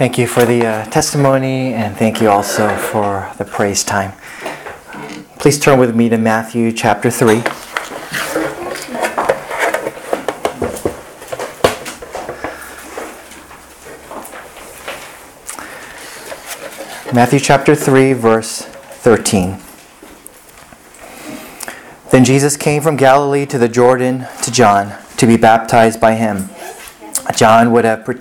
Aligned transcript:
Thank 0.00 0.16
you 0.16 0.26
for 0.26 0.46
the 0.46 0.64
uh, 0.64 0.84
testimony 0.86 1.74
and 1.74 1.94
thank 1.94 2.22
you 2.22 2.30
also 2.30 2.74
for 2.74 3.30
the 3.36 3.44
praise 3.44 3.84
time. 3.84 4.12
Please 5.38 5.58
turn 5.60 5.78
with 5.78 5.94
me 5.94 6.08
to 6.08 6.16
Matthew 6.16 6.72
chapter 6.72 7.10
3. 7.10 7.42
Matthew 17.12 17.38
chapter 17.38 17.74
3, 17.74 18.14
verse 18.14 18.62
13. 18.62 19.58
Then 22.10 22.24
Jesus 22.24 22.56
came 22.56 22.80
from 22.80 22.96
Galilee 22.96 23.44
to 23.44 23.58
the 23.58 23.68
Jordan 23.68 24.26
to 24.44 24.50
John 24.50 24.94
to 25.18 25.26
be 25.26 25.36
baptized 25.36 26.00
by 26.00 26.14
him. 26.14 26.48
John 27.36 27.72
would 27.72 27.84
have 27.84 28.04
pre- 28.04 28.16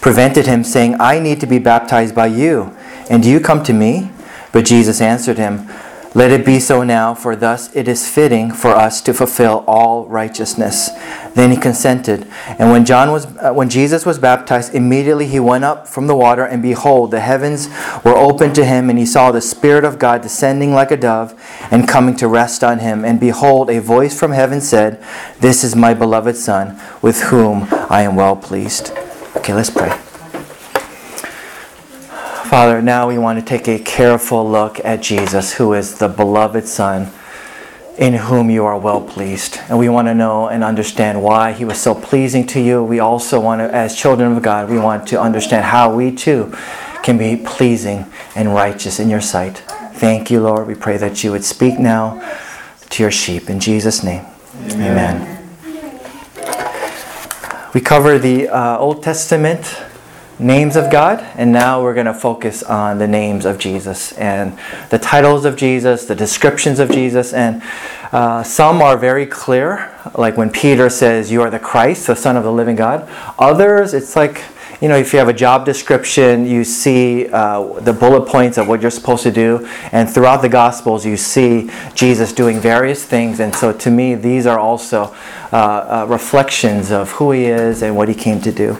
prevented 0.00 0.46
him, 0.46 0.64
saying, 0.64 0.96
I 1.00 1.18
need 1.18 1.40
to 1.40 1.46
be 1.46 1.58
baptized 1.58 2.14
by 2.14 2.26
you, 2.26 2.76
and 3.10 3.24
you 3.24 3.40
come 3.40 3.62
to 3.64 3.72
me? 3.72 4.10
But 4.52 4.64
Jesus 4.64 5.00
answered 5.00 5.38
him, 5.38 5.68
let 6.16 6.30
it 6.30 6.46
be 6.46 6.60
so 6.60 6.84
now, 6.84 7.12
for 7.12 7.34
thus 7.34 7.74
it 7.74 7.88
is 7.88 8.08
fitting 8.08 8.52
for 8.52 8.70
us 8.70 9.00
to 9.00 9.12
fulfill 9.12 9.64
all 9.66 10.06
righteousness. 10.06 10.90
Then 11.34 11.50
he 11.50 11.56
consented. 11.56 12.26
And 12.46 12.70
when 12.70 12.84
John 12.84 13.10
was 13.10 13.26
uh, 13.36 13.52
when 13.52 13.68
Jesus 13.68 14.06
was 14.06 14.18
baptized, 14.18 14.72
immediately 14.72 15.26
he 15.26 15.40
went 15.40 15.64
up 15.64 15.88
from 15.88 16.06
the 16.06 16.14
water, 16.14 16.44
and 16.44 16.62
behold, 16.62 17.10
the 17.10 17.20
heavens 17.20 17.68
were 18.04 18.16
opened 18.16 18.54
to 18.54 18.64
him, 18.64 18.88
and 18.88 18.98
he 18.98 19.04
saw 19.04 19.32
the 19.32 19.40
Spirit 19.40 19.84
of 19.84 19.98
God 19.98 20.22
descending 20.22 20.72
like 20.72 20.92
a 20.92 20.96
dove 20.96 21.34
and 21.72 21.88
coming 21.88 22.14
to 22.16 22.28
rest 22.28 22.62
on 22.62 22.78
him. 22.78 23.04
And 23.04 23.18
behold, 23.18 23.68
a 23.68 23.80
voice 23.80 24.18
from 24.18 24.30
heaven 24.30 24.60
said, 24.60 25.04
This 25.40 25.64
is 25.64 25.74
my 25.74 25.92
beloved 25.92 26.36
Son, 26.36 26.80
with 27.02 27.22
whom 27.22 27.66
I 27.90 28.02
am 28.02 28.14
well 28.14 28.36
pleased. 28.36 28.92
Okay, 29.36 29.54
let's 29.54 29.70
pray. 29.70 29.90
Father, 32.48 32.80
now 32.80 33.08
we 33.08 33.18
want 33.18 33.40
to 33.40 33.44
take 33.44 33.66
a 33.66 33.80
careful 33.80 34.48
look 34.48 34.78
at 34.84 35.02
Jesus, 35.02 35.54
who 35.54 35.72
is 35.72 35.98
the 35.98 36.08
beloved 36.08 36.68
Son 36.68 37.10
in 37.98 38.14
whom 38.14 38.50
you 38.50 38.64
are 38.64 38.78
well 38.78 39.00
pleased. 39.00 39.58
And 39.68 39.78
we 39.78 39.88
want 39.88 40.08
to 40.08 40.14
know 40.14 40.48
and 40.48 40.64
understand 40.64 41.22
why 41.22 41.52
he 41.52 41.64
was 41.64 41.78
so 41.78 41.94
pleasing 41.94 42.46
to 42.48 42.60
you. 42.60 42.82
We 42.82 42.98
also 42.98 43.38
want 43.38 43.60
to, 43.60 43.72
as 43.74 43.96
children 43.96 44.36
of 44.36 44.42
God, 44.42 44.68
we 44.68 44.78
want 44.78 45.06
to 45.08 45.20
understand 45.20 45.64
how 45.64 45.94
we 45.94 46.12
too 46.12 46.52
can 47.02 47.18
be 47.18 47.36
pleasing 47.36 48.06
and 48.34 48.52
righteous 48.54 48.98
in 48.98 49.10
your 49.10 49.20
sight. 49.20 49.58
Thank 49.94 50.30
you, 50.30 50.40
Lord. 50.40 50.66
We 50.66 50.74
pray 50.74 50.96
that 50.96 51.22
you 51.22 51.30
would 51.30 51.44
speak 51.44 51.78
now 51.78 52.20
to 52.90 53.02
your 53.02 53.12
sheep. 53.12 53.48
In 53.48 53.60
Jesus' 53.60 54.02
name, 54.02 54.24
amen. 54.70 55.22
amen. 55.22 55.40
We 57.74 57.80
cover 57.80 58.18
the 58.18 58.48
uh, 58.48 58.78
Old 58.78 59.02
Testament 59.02 59.82
names 60.38 60.74
of 60.76 60.90
God, 60.90 61.20
and 61.36 61.52
now 61.52 61.82
we're 61.82 61.94
going 61.94 62.06
to 62.06 62.14
focus 62.14 62.62
on 62.62 62.98
the 62.98 63.06
names 63.06 63.44
of 63.44 63.58
Jesus 63.58 64.12
and 64.12 64.58
the 64.90 64.98
titles 64.98 65.44
of 65.44 65.56
Jesus, 65.56 66.06
the 66.06 66.14
descriptions 66.14 66.78
of 66.78 66.90
Jesus, 66.90 67.32
and 67.32 67.62
uh, 68.12 68.42
some 68.42 68.82
are 68.82 68.96
very 68.96 69.26
clear, 69.26 69.92
like 70.16 70.36
when 70.36 70.50
Peter 70.50 70.90
says, 70.90 71.30
You 71.30 71.42
are 71.42 71.50
the 71.50 71.58
Christ, 71.58 72.06
the 72.06 72.16
Son 72.16 72.36
of 72.36 72.44
the 72.44 72.52
living 72.52 72.76
God. 72.76 73.08
Others, 73.38 73.94
it's 73.94 74.16
like, 74.16 74.42
you 74.80 74.88
know, 74.88 74.96
if 74.96 75.12
you 75.12 75.18
have 75.20 75.28
a 75.28 75.34
job 75.34 75.64
description, 75.64 76.46
you 76.46 76.64
see 76.64 77.28
uh, 77.28 77.80
the 77.80 77.92
bullet 77.92 78.28
points 78.28 78.58
of 78.58 78.66
what 78.66 78.82
you're 78.82 78.90
supposed 78.90 79.22
to 79.22 79.30
do, 79.30 79.68
and 79.92 80.10
throughout 80.10 80.42
the 80.42 80.48
Gospels, 80.48 81.06
you 81.06 81.16
see 81.16 81.70
Jesus 81.94 82.32
doing 82.32 82.58
various 82.58 83.04
things, 83.04 83.38
and 83.38 83.54
so 83.54 83.72
to 83.72 83.90
me, 83.90 84.16
these 84.16 84.46
are 84.46 84.58
also 84.58 85.14
uh, 85.52 85.56
uh 85.56 86.06
reflections 86.08 86.90
of 86.90 87.12
who 87.12 87.30
he 87.30 87.44
is 87.44 87.82
and 87.82 87.96
what 87.96 88.08
he 88.08 88.14
came 88.14 88.40
to 88.40 88.50
do. 88.50 88.76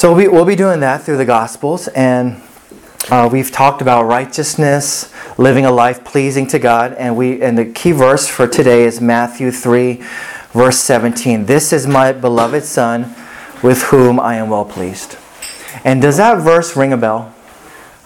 So 0.00 0.14
we, 0.14 0.28
will 0.28 0.46
be 0.46 0.56
doing 0.56 0.80
that 0.80 1.02
through 1.02 1.18
the 1.18 1.26
Gospels, 1.26 1.86
and 1.88 2.40
uh, 3.10 3.28
we've 3.30 3.50
talked 3.50 3.82
about 3.82 4.04
righteousness, 4.04 5.12
living 5.36 5.66
a 5.66 5.70
life 5.70 6.04
pleasing 6.04 6.46
to 6.46 6.58
God, 6.58 6.94
and 6.94 7.18
we 7.18 7.42
and 7.42 7.58
the 7.58 7.66
key 7.66 7.92
verse 7.92 8.26
for 8.26 8.48
today 8.48 8.84
is 8.84 8.98
Matthew 9.02 9.50
three, 9.50 10.02
verse 10.52 10.78
seventeen. 10.78 11.44
This 11.44 11.70
is 11.70 11.86
my 11.86 12.12
beloved 12.12 12.64
Son, 12.64 13.14
with 13.62 13.82
whom 13.82 14.18
I 14.18 14.36
am 14.36 14.48
well 14.48 14.64
pleased. 14.64 15.18
And 15.84 16.00
does 16.00 16.16
that 16.16 16.38
verse 16.38 16.74
ring 16.74 16.94
a 16.94 16.96
bell? 16.96 17.34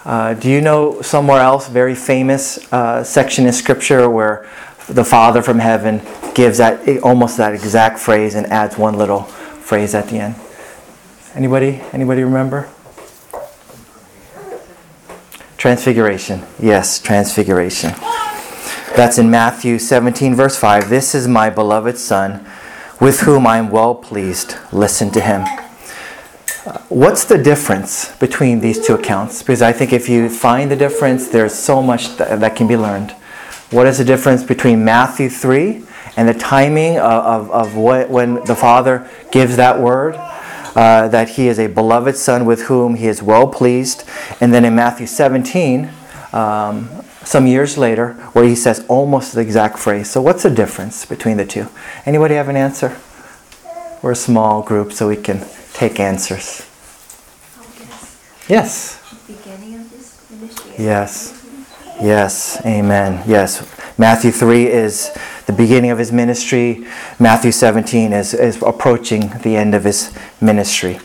Uh, 0.05 0.35
do 0.35 0.51
you 0.51 0.61
know 0.61 1.01
somewhere 1.01 1.43
else 1.43 1.69
very 1.69 1.95
famous 1.95 2.59
uh, 2.73 3.05
section 3.05 3.47
in 3.47 3.53
Scripture 3.53 4.11
where 4.11 4.51
the 4.89 5.05
Father 5.05 5.43
from 5.43 5.61
heaven 5.61 6.03
gives 6.35 6.59
that 6.59 7.05
almost 7.05 7.37
that 7.37 7.55
exact 7.55 8.01
phrase 8.01 8.35
and 8.35 8.49
adds 8.49 8.77
one 8.77 8.99
little 8.99 9.23
phrase 9.23 9.95
at 9.95 10.09
the 10.09 10.19
end? 10.19 10.35
Anybody? 11.35 11.81
Anybody 11.93 12.23
remember? 12.23 12.69
Transfiguration. 15.57 16.43
Yes, 16.61 17.01
transfiguration. 17.01 17.91
That's 18.95 19.19
in 19.19 19.31
Matthew 19.31 19.81
17, 19.81 20.37
verse 20.37 20.57
5. 20.57 20.89
This 20.89 21.13
is 21.13 21.27
my 21.27 21.51
beloved 21.51 21.99
Son, 21.99 22.47
with 23.01 23.21
whom 23.21 23.49
I 23.49 23.59
am 23.59 23.71
well 23.71 23.97
pleased. 23.97 24.55
Listen 24.71 25.11
to 25.11 25.21
him. 25.21 25.43
Uh, 26.67 26.79
what's 26.89 27.25
the 27.25 27.37
difference 27.37 28.15
between 28.19 28.61
these 28.61 28.87
two 28.87 28.95
accounts? 28.95 29.43
Because 29.43 29.61
I 29.61 29.73
think 29.73 29.93
if 29.93 30.09
you 30.09 30.29
find 30.29 30.71
the 30.71 30.77
difference, 30.77 31.29
there's 31.29 31.55
so 31.55 31.83
much 31.83 32.17
that, 32.19 32.39
that 32.39 32.55
can 32.55 32.69
be 32.69 32.77
learned. 32.77 33.11
What 33.73 33.89
is 33.89 33.99
the 33.99 34.05
difference 34.05 34.45
between 34.45 34.85
Matthew 34.85 35.29
3 35.29 35.85
and 36.17 36.29
the 36.29 36.35
timing 36.35 36.99
of, 36.99 37.49
of, 37.49 37.51
of 37.51 37.75
what, 37.75 38.09
when 38.09 38.35
the 38.45 38.55
Father 38.55 39.11
gives 39.33 39.57
that 39.57 39.81
word? 39.81 40.15
Uh, 40.75 41.09
that 41.09 41.31
he 41.31 41.49
is 41.49 41.59
a 41.59 41.67
beloved 41.67 42.17
son 42.17 42.45
with 42.45 42.63
whom 42.63 42.97
he 42.97 43.07
is 43.07 43.23
well 43.23 43.49
pleased. 43.49 44.05
And 44.41 44.53
then 44.53 44.65
in 44.65 44.75
Matthew 44.75 45.07
17, 45.07 45.91
um, 46.33 46.89
some 47.25 47.47
years 47.47 47.79
later, 47.79 48.13
where 48.33 48.45
he 48.45 48.55
says 48.55 48.85
almost 48.89 49.35
the 49.35 49.41
exact 49.41 49.79
phrase. 49.79 50.11
So, 50.11 50.21
what's 50.21 50.43
the 50.43 50.51
difference 50.51 51.07
between 51.07 51.37
the 51.37 51.47
two? 51.47 51.69
Anybody 52.05 52.35
have 52.35 52.49
an 52.49 52.57
answer? 52.57 52.99
We're 54.03 54.13
a 54.13 54.17
small 54.17 54.63
group, 54.63 54.93
so 54.93 55.09
we 55.09 55.17
can 55.17 55.47
take 55.73 55.99
answers. 55.99 56.69
Yes. 58.49 59.01
Yes. 60.79 61.47
Yes. 62.03 62.61
Amen. 62.67 63.23
Yes. 63.27 63.67
Matthew 63.97 64.33
3 64.33 64.67
is 64.67 65.17
the 65.47 65.53
beginning 65.53 65.91
of 65.91 65.99
his 65.99 66.13
ministry. 66.13 66.87
Matthew 67.19 67.53
17 67.53 68.13
is, 68.13 68.35
is 68.35 68.63
approaching 68.63 69.29
the 69.43 69.57
end 69.57 69.75
of 69.75 69.85
his 69.85 70.17
ministry. 70.41 70.99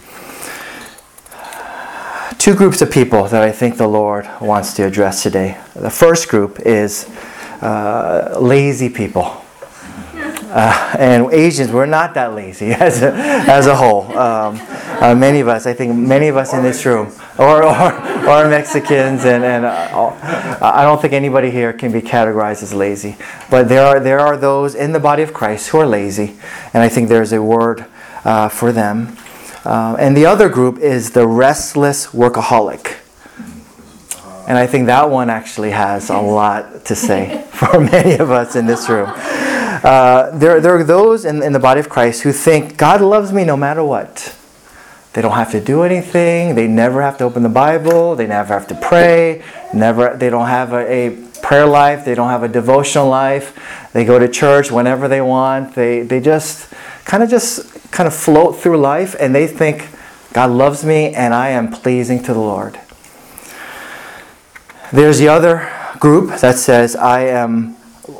Two 2.37 2.55
groups 2.55 2.81
of 2.81 2.89
people 2.89 3.25
that 3.27 3.43
I 3.43 3.51
think 3.51 3.77
the 3.77 3.87
Lord 3.87 4.29
wants 4.39 4.73
to 4.75 4.83
address 4.83 5.23
today. 5.23 5.57
The 5.75 5.89
first 5.89 6.29
group 6.29 6.59
is 6.61 7.09
uh, 7.61 8.37
lazy 8.39 8.89
people. 8.89 9.43
Uh, 10.51 10.95
and 10.97 11.31
Asians, 11.31 11.71
we're 11.71 11.85
not 11.85 12.13
that 12.13 12.33
lazy 12.33 12.71
as 12.71 13.01
a, 13.01 13.13
as 13.13 13.67
a 13.67 13.75
whole. 13.75 14.17
Um, 14.17 14.55
uh, 15.01 15.15
many 15.15 15.39
of 15.39 15.47
us, 15.47 15.65
I 15.65 15.73
think 15.73 15.95
many 15.95 16.27
of 16.27 16.35
us 16.35 16.53
in 16.53 16.61
this 16.61 16.85
room, 16.85 17.11
or, 17.37 17.63
or, 17.63 17.93
or 18.27 18.49
Mexicans, 18.49 19.23
and, 19.23 19.43
and 19.43 19.65
uh, 19.65 20.57
I 20.61 20.83
don't 20.83 21.01
think 21.01 21.13
anybody 21.13 21.51
here 21.51 21.71
can 21.71 21.91
be 21.91 22.01
categorized 22.01 22.63
as 22.63 22.73
lazy. 22.73 23.15
But 23.49 23.69
there 23.69 23.85
are, 23.85 23.99
there 23.99 24.19
are 24.19 24.35
those 24.35 24.75
in 24.75 24.91
the 24.91 24.99
body 24.99 25.23
of 25.23 25.33
Christ 25.33 25.69
who 25.69 25.79
are 25.79 25.87
lazy, 25.87 26.37
and 26.73 26.83
I 26.83 26.89
think 26.89 27.07
there's 27.07 27.31
a 27.31 27.41
word 27.41 27.85
uh, 28.25 28.49
for 28.49 28.71
them. 28.71 29.15
Uh, 29.63 29.95
and 29.99 30.17
the 30.17 30.25
other 30.25 30.49
group 30.49 30.79
is 30.79 31.11
the 31.11 31.27
restless 31.27 32.07
workaholic. 32.07 32.97
And 34.47 34.57
I 34.57 34.65
think 34.65 34.87
that 34.87 35.09
one 35.09 35.29
actually 35.29 35.71
has 35.71 36.09
a 36.09 36.17
lot 36.17 36.85
to 36.85 36.95
say 36.95 37.45
for 37.51 37.79
many 37.79 38.17
of 38.17 38.31
us 38.31 38.55
in 38.55 38.65
this 38.65 38.89
room. 38.89 39.11
Uh, 39.15 40.31
there, 40.33 40.59
there 40.59 40.75
are 40.75 40.83
those 40.83 41.23
in, 41.23 41.41
in 41.41 41.53
the 41.53 41.59
body 41.59 41.79
of 41.79 41.87
Christ 41.87 42.23
who 42.23 42.33
think 42.33 42.75
God 42.75 42.99
loves 42.99 43.31
me 43.31 43.45
no 43.45 43.55
matter 43.55 43.83
what. 43.83 44.35
They 45.13 45.21
don't 45.21 45.33
have 45.33 45.51
to 45.51 45.59
do 45.59 45.83
anything. 45.83 46.55
They 46.55 46.67
never 46.67 47.01
have 47.01 47.17
to 47.17 47.23
open 47.23 47.43
the 47.43 47.49
Bible. 47.49 48.15
They 48.15 48.27
never 48.27 48.53
have 48.53 48.67
to 48.67 48.75
pray. 48.75 49.43
Never. 49.73 50.15
They 50.15 50.29
don't 50.29 50.47
have 50.47 50.73
a, 50.73 50.85
a 51.07 51.09
prayer 51.41 51.65
life. 51.65 52.05
They 52.05 52.15
don't 52.15 52.29
have 52.29 52.43
a 52.43 52.47
devotional 52.47 53.07
life. 53.07 53.89
They 53.93 54.05
go 54.05 54.19
to 54.19 54.27
church 54.27 54.71
whenever 54.71 55.07
they 55.07 55.21
want. 55.21 55.73
They 55.73 56.01
they 56.01 56.19
just 56.19 56.71
kind 57.05 57.23
of 57.23 57.29
just 57.29 57.91
kind 57.91 58.07
of 58.07 58.13
float 58.13 58.57
through 58.57 58.77
life, 58.77 59.15
and 59.19 59.33
they 59.33 59.47
think 59.47 59.89
God 60.31 60.51
loves 60.51 60.85
me 60.85 61.13
and 61.13 61.33
I 61.33 61.49
am 61.49 61.71
pleasing 61.71 62.21
to 62.23 62.33
the 62.33 62.39
Lord. 62.39 62.79
There's 64.91 65.17
the 65.17 65.27
other 65.27 65.71
group 65.99 66.39
that 66.41 66.55
says 66.57 66.95
I 66.95 67.21
am 67.21 67.75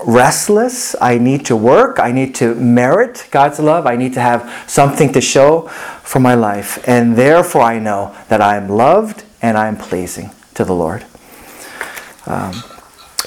restless. 0.06 0.96
I 1.02 1.18
need 1.18 1.46
to 1.46 1.56
work. 1.56 2.00
I 2.00 2.12
need 2.12 2.36
to 2.36 2.56
merit 2.56 3.28
God's 3.32 3.60
love. 3.60 3.86
I 3.86 3.96
need 3.96 4.14
to 4.14 4.22
have 4.22 4.64
something 4.68 5.12
to 5.14 5.22
show 5.22 5.68
for 6.04 6.20
my 6.20 6.36
life. 6.36 6.84
And 6.88 7.16
therefore, 7.16 7.62
I 7.62 7.80
know 7.80 8.16
that 8.30 8.42
I 8.42 8.56
am 8.58 8.70
loved 8.70 9.24
and 9.42 9.58
I 9.58 9.68
am 9.68 9.78
pleasing 9.78 10.32
to 10.56 10.66
the 10.66 10.74
Lord. 10.74 11.06
Um, 12.26 12.64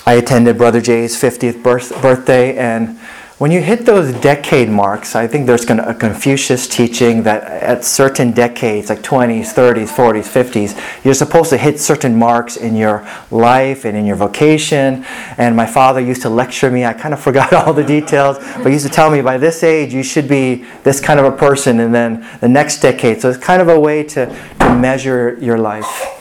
I 0.05 0.15
attended 0.15 0.59
Brother 0.59 0.81
Jay's 0.81 1.21
50th 1.21 1.63
birth- 1.63 2.01
birthday, 2.03 2.57
and 2.57 2.99
when 3.43 3.50
you 3.50 3.61
hit 3.61 3.85
those 3.85 4.12
decade 4.21 4.69
marks, 4.69 5.17
I 5.17 5.27
think 5.27 5.49
there's 5.49 5.69
a 5.69 5.94
Confucius 5.94 6.69
teaching 6.69 7.25
that 7.25 7.43
at 7.43 7.85
certain 7.85 8.31
decades, 8.31 8.89
like 8.89 9.00
20s, 9.00 9.53
30s, 9.53 9.89
40s, 9.89 10.75
50s, 10.77 11.05
you're 11.05 11.12
supposed 11.12 11.50
to 11.50 11.56
hit 11.56 11.81
certain 11.81 12.17
marks 12.17 12.56
in 12.56 12.77
your 12.77 13.05
life 13.33 13.85
and 13.85 13.97
in 13.97 14.06
your 14.06 14.15
vocation. 14.15 15.05
And 15.39 15.56
my 15.56 15.67
father 15.67 16.00
used 16.00 16.23
to 16.23 16.31
lecture 16.31 16.71
me. 16.71 16.85
I 16.85 16.93
kind 16.93 17.12
of 17.12 17.19
forgot 17.29 17.53
all 17.53 17.73
the 17.73 17.83
details, 17.83 18.39
but 18.39 18.67
he 18.67 18.75
used 18.75 18.87
to 18.87 18.93
tell 18.93 19.11
me 19.11 19.21
by 19.23 19.39
this 19.39 19.65
age 19.65 19.93
you 19.93 20.05
should 20.05 20.29
be 20.29 20.65
this 20.85 21.00
kind 21.00 21.19
of 21.19 21.27
a 21.27 21.37
person, 21.37 21.81
and 21.81 21.93
then 21.93 22.25
the 22.41 22.49
next 22.49 22.79
decade. 22.79 23.23
So 23.23 23.29
it's 23.29 23.43
kind 23.43 23.61
of 23.61 23.67
a 23.67 23.81
way 23.81 24.05
to, 24.05 24.27
to 24.61 24.79
measure 24.79 25.37
your 25.41 25.59
life. 25.59 26.21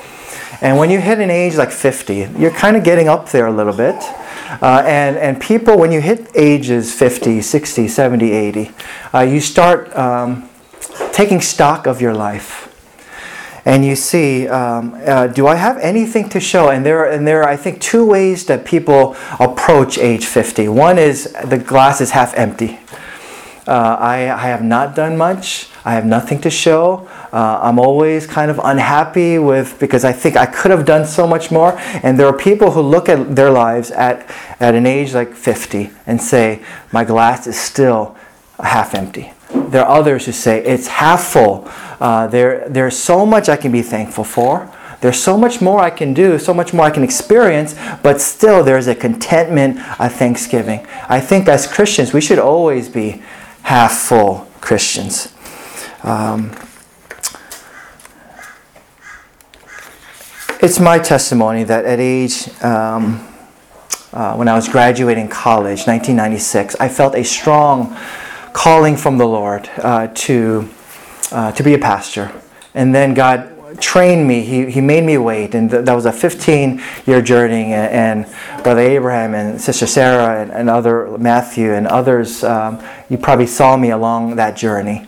And 0.64 0.76
when 0.76 0.90
you 0.90 1.00
hit 1.00 1.20
an 1.20 1.30
age 1.30 1.54
like 1.54 1.70
50, 1.70 2.30
you're 2.40 2.50
kind 2.50 2.76
of 2.76 2.84
getting 2.84 3.08
up 3.08 3.30
there 3.30 3.46
a 3.46 3.52
little 3.52 3.78
bit. 3.78 4.02
Uh, 4.62 4.84
and, 4.86 5.18
and 5.18 5.40
people, 5.40 5.78
when 5.78 5.92
you 5.92 6.02
hit 6.02 6.30
ages 6.36 6.94
50, 6.94 7.42
60, 7.42 7.88
70, 7.88 8.32
80, 8.32 8.72
uh, 9.14 9.20
you 9.20 9.40
start 9.40 9.96
um, 9.96 10.50
taking 11.14 11.40
stock 11.40 11.88
of 11.88 12.02
your 12.02 12.14
life. 12.14 12.68
And 13.64 13.86
you 13.86 13.96
see, 13.96 14.48
um, 14.48 15.00
uh, 15.06 15.28
do 15.28 15.46
I 15.46 15.56
have 15.56 15.78
anything 15.78 16.30
to 16.30 16.40
show? 16.40 16.70
And 16.70 16.86
there, 16.86 17.06
and 17.06 17.28
there 17.28 17.44
are, 17.44 17.50
I 17.50 17.56
think, 17.56 17.80
two 17.80 18.06
ways 18.06 18.46
that 18.48 18.66
people 18.66 19.16
approach 19.40 19.98
age 19.98 20.26
50. 20.26 20.68
One 20.68 20.98
is 20.98 21.32
the 21.46 21.60
glass 21.60 22.02
is 22.02 22.12
half 22.12 22.36
empty. 22.36 22.80
Uh, 23.68 23.96
I, 24.00 24.32
I 24.32 24.48
have 24.48 24.64
not 24.64 24.96
done 24.96 25.16
much. 25.16 25.71
I 25.84 25.94
have 25.94 26.06
nothing 26.06 26.40
to 26.42 26.50
show. 26.50 27.08
Uh, 27.34 27.60
I'm 27.62 27.80
always 27.80 28.28
kind 28.28 28.52
of 28.52 28.60
unhappy 28.64 29.40
with 29.40 29.80
because 29.80 30.06
I 30.06 30.12
think 30.12 30.36
I 30.38 30.46
could 30.46 30.70
have 30.70 30.86
done 30.86 31.06
so 31.06 31.26
much 31.26 31.50
more. 31.50 31.78
And 32.04 32.20
there 32.20 32.28
are 32.28 32.38
people 32.38 32.72
who 32.72 32.82
look 32.82 33.10
at 33.10 33.36
their 33.36 33.50
lives 33.50 33.90
at, 33.92 34.30
at 34.60 34.76
an 34.76 34.86
age 34.86 35.14
like 35.14 35.34
50 35.34 35.90
and 36.06 36.22
say, 36.22 36.64
My 36.92 37.04
glass 37.04 37.48
is 37.48 37.60
still 37.60 38.16
half 38.60 38.94
empty. 38.94 39.34
There 39.54 39.84
are 39.84 40.00
others 40.00 40.26
who 40.28 40.32
say, 40.32 40.64
It's 40.64 40.88
half 40.88 41.24
full. 41.24 41.68
Uh, 42.00 42.28
there, 42.28 42.70
there's 42.70 42.98
so 42.98 43.26
much 43.26 43.50
I 43.50 43.58
can 43.58 43.72
be 43.72 43.82
thankful 43.82 44.24
for. 44.24 44.72
There's 45.02 45.20
so 45.20 45.36
much 45.36 45.62
more 45.62 45.80
I 45.80 45.90
can 45.90 46.14
do, 46.14 46.38
so 46.38 46.54
much 46.54 46.74
more 46.74 46.86
I 46.86 46.92
can 46.92 47.04
experience, 47.04 47.76
but 48.04 48.22
still 48.22 48.64
there's 48.64 48.86
a 48.86 48.94
contentment, 48.94 49.80
a 49.98 50.08
thanksgiving. 50.08 50.86
I 51.10 51.20
think 51.20 51.48
as 51.48 51.66
Christians, 51.66 52.14
we 52.14 52.22
should 52.22 52.38
always 52.38 52.88
be 52.88 53.24
half 53.64 53.94
full 53.94 54.48
Christians. 54.62 55.34
Um, 56.04 56.52
it's 60.60 60.80
my 60.80 60.98
testimony 60.98 61.64
that 61.64 61.86
at 61.86 62.00
age, 62.00 62.50
um, 62.64 63.28
uh, 64.12 64.36
when 64.36 64.48
I 64.48 64.56
was 64.56 64.68
graduating 64.68 65.30
college, 65.30 65.86
1996, 65.86 66.76
I 66.80 66.90
felt 66.90 67.16
a 67.16 67.24
strong 67.24 67.96
calling 68.52 68.98
from 68.98 69.18
the 69.18 69.26
Lord 69.26 69.70
uh, 69.78 70.08
to, 70.08 70.70
uh, 71.32 71.52
to 71.52 71.64
be 71.64 71.76
a 71.76 71.80
pastor. 71.80 72.32
And 72.74 72.96
then 72.96 73.14
God 73.14 73.80
trained 73.80 74.28
me, 74.28 74.42
He, 74.42 74.70
he 74.72 74.82
made 74.82 75.04
me 75.04 75.18
wait. 75.18 75.56
And 75.56 75.70
th- 75.70 75.86
that 75.86 75.94
was 75.94 76.06
a 76.06 76.12
15 76.12 76.82
year 77.06 77.22
journey. 77.22 77.74
And, 77.74 78.26
and, 78.26 78.64
Brother 78.64 78.82
Abraham 78.82 79.34
and 79.34 79.60
Sister 79.60 79.88
Sarah 79.88 80.42
and, 80.42 80.52
and 80.52 80.70
other, 80.70 81.18
Matthew 81.18 81.74
and 81.74 81.88
others, 81.88 82.44
um, 82.44 82.84
you 83.10 83.18
probably 83.18 83.48
saw 83.48 83.76
me 83.76 83.90
along 83.90 84.36
that 84.36 84.56
journey. 84.56 85.08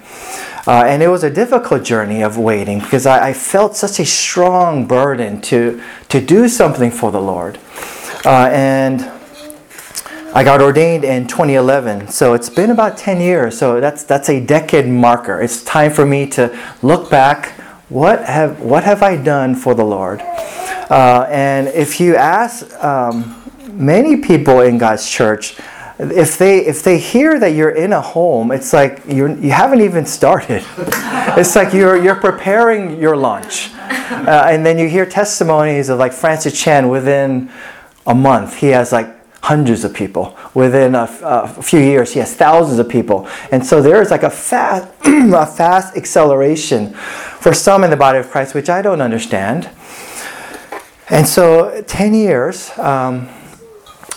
Uh, 0.65 0.83
and 0.85 1.03
it 1.03 1.09
was 1.09 1.25
a 1.25 1.29
difficult 1.29 1.83
journey 1.83 2.21
of 2.21 2.37
waiting 2.37 2.79
because 2.79 3.05
I, 3.05 3.29
I, 3.29 3.33
felt 3.33 3.75
such 3.75 3.99
a 3.99 4.05
strong 4.05 4.87
burden 4.87 5.41
to, 5.41 5.83
to 6.07 6.21
do 6.21 6.47
something 6.47 6.89
for 6.89 7.11
the 7.11 7.19
Lord. 7.19 7.59
Uh, 8.23 8.49
and 8.49 9.01
I 10.33 10.45
got 10.45 10.61
ordained 10.61 11.03
in 11.03 11.27
2011, 11.27 12.07
so 12.07 12.33
it's 12.33 12.49
been 12.49 12.71
about 12.71 12.97
10 12.97 13.19
years. 13.19 13.57
So 13.57 13.81
that's, 13.81 14.05
that's 14.05 14.29
a 14.29 14.39
decade 14.39 14.87
marker. 14.87 15.41
It's 15.41 15.61
time 15.65 15.91
for 15.91 16.05
me 16.05 16.27
to 16.29 16.57
look 16.81 17.09
back. 17.09 17.49
What 17.89 18.23
have, 18.23 18.61
what 18.61 18.85
have 18.85 19.03
I 19.03 19.17
done 19.17 19.55
for 19.55 19.75
the 19.75 19.83
Lord? 19.83 20.21
Uh, 20.21 21.27
and 21.29 21.67
if 21.67 21.99
you 21.99 22.15
ask 22.15 22.73
um, 22.81 23.35
many 23.67 24.15
people 24.15 24.61
in 24.61 24.77
God's 24.77 25.09
church, 25.09 25.57
if 25.99 26.37
they 26.37 26.65
if 26.65 26.81
they 26.81 26.97
hear 26.97 27.39
that 27.39 27.49
you're 27.49 27.69
in 27.69 27.93
a 27.93 28.01
home, 28.01 28.51
it's 28.51 28.73
like 28.73 29.01
you're 29.07 29.29
you 29.29 29.51
haven't 29.51 29.81
even 29.81 30.05
started. 30.05 30.63
it's 31.37 31.55
like 31.55 31.73
you're 31.73 32.01
you're 32.01 32.15
preparing 32.15 32.99
your 32.99 33.15
lunch, 33.15 33.71
uh, 33.75 34.47
and 34.49 34.65
then 34.65 34.79
you 34.79 34.89
hear 34.89 35.05
testimonies 35.05 35.89
of 35.89 35.99
like 35.99 36.11
Francis 36.11 36.59
Chan 36.59 36.89
within 36.89 37.51
a 38.05 38.15
month 38.15 38.57
he 38.57 38.67
has 38.67 38.91
like 38.91 39.07
hundreds 39.41 39.83
of 39.83 39.93
people. 39.93 40.35
Within 40.53 40.95
a, 40.95 41.07
a 41.21 41.61
few 41.61 41.79
years 41.79 42.13
he 42.13 42.19
has 42.19 42.35
thousands 42.35 42.79
of 42.79 42.89
people, 42.89 43.27
and 43.51 43.63
so 43.63 43.81
there 43.81 44.01
is 44.01 44.09
like 44.09 44.23
a 44.23 44.31
fast 44.31 44.87
a 45.05 45.45
fast 45.45 45.95
acceleration 45.95 46.93
for 46.93 47.53
some 47.53 47.83
in 47.83 47.91
the 47.91 47.97
body 47.97 48.17
of 48.17 48.29
Christ, 48.31 48.55
which 48.55 48.69
I 48.69 48.81
don't 48.81 49.01
understand. 49.01 49.69
And 51.09 51.27
so 51.27 51.83
ten 51.85 52.15
years. 52.15 52.71
Um, 52.79 53.29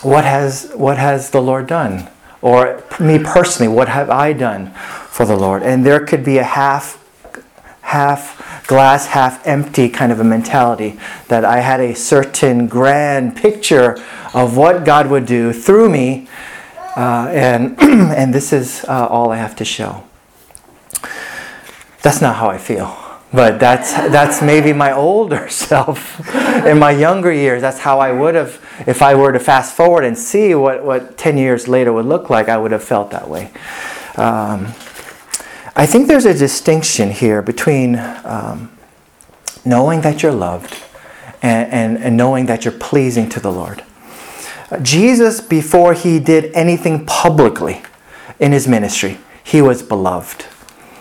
what 0.01 0.25
has 0.25 0.71
what 0.75 0.97
has 0.97 1.31
the 1.31 1.41
Lord 1.41 1.67
done? 1.67 2.09
Or 2.41 2.83
me 2.99 3.19
personally, 3.19 3.71
what 3.71 3.89
have 3.89 4.09
I 4.09 4.33
done 4.33 4.71
for 5.09 5.25
the 5.25 5.35
Lord? 5.35 5.63
And 5.63 5.85
there 5.85 6.05
could 6.05 6.23
be 6.23 6.37
a 6.37 6.43
half 6.43 7.03
half 7.81 8.65
glass 8.67 9.07
half 9.07 9.45
empty 9.47 9.87
kind 9.89 10.11
of 10.11 10.19
a 10.19 10.23
mentality 10.23 10.99
that 11.29 11.45
I 11.45 11.61
had 11.61 11.79
a 11.79 11.95
certain 11.95 12.67
grand 12.67 13.35
picture 13.35 13.97
of 14.33 14.57
what 14.57 14.83
God 14.83 15.09
would 15.09 15.25
do 15.25 15.53
through 15.53 15.89
me, 15.89 16.27
uh, 16.95 17.29
and 17.31 17.79
and 17.81 18.33
this 18.33 18.53
is 18.53 18.83
uh, 18.85 19.07
all 19.07 19.31
I 19.31 19.37
have 19.37 19.55
to 19.57 19.65
show. 19.65 20.03
That's 22.01 22.21
not 22.21 22.35
how 22.35 22.49
I 22.49 22.57
feel. 22.57 22.95
But 23.33 23.59
that's 23.59 23.93
that's 23.93 24.41
maybe 24.41 24.73
my 24.73 24.91
older 24.91 25.49
self. 25.65 26.35
In 26.65 26.79
my 26.79 26.91
younger 26.91 27.31
years, 27.31 27.61
that's 27.61 27.79
how 27.79 27.99
I 27.99 28.11
would 28.11 28.35
have 28.35 28.61
if 28.85 29.01
I 29.01 29.15
were 29.15 29.31
to 29.31 29.39
fast 29.39 29.75
forward 29.75 30.03
and 30.03 30.17
see 30.17 30.53
what, 30.53 30.83
what 30.83 31.17
10 31.17 31.37
years 31.37 31.67
later 31.67 31.91
would 31.93 32.05
look 32.05 32.29
like, 32.29 32.49
I 32.49 32.57
would 32.57 32.71
have 32.71 32.83
felt 32.83 33.11
that 33.11 33.27
way. 33.29 33.51
Um, 34.15 34.67
I 35.75 35.85
think 35.85 36.07
there's 36.07 36.25
a 36.25 36.33
distinction 36.33 37.11
here 37.11 37.41
between 37.41 37.97
um, 37.97 38.71
knowing 39.63 40.01
that 40.01 40.23
you're 40.23 40.31
loved 40.31 40.75
and, 41.41 41.71
and, 41.71 41.97
and 42.03 42.17
knowing 42.17 42.47
that 42.47 42.65
you're 42.65 42.73
pleasing 42.73 43.29
to 43.29 43.39
the 43.39 43.51
Lord. 43.51 43.83
Jesus, 44.81 45.39
before 45.39 45.93
he 45.93 46.19
did 46.19 46.51
anything 46.53 47.05
publicly 47.05 47.81
in 48.39 48.51
his 48.51 48.67
ministry, 48.67 49.17
he 49.43 49.61
was 49.61 49.81
beloved. 49.81 50.45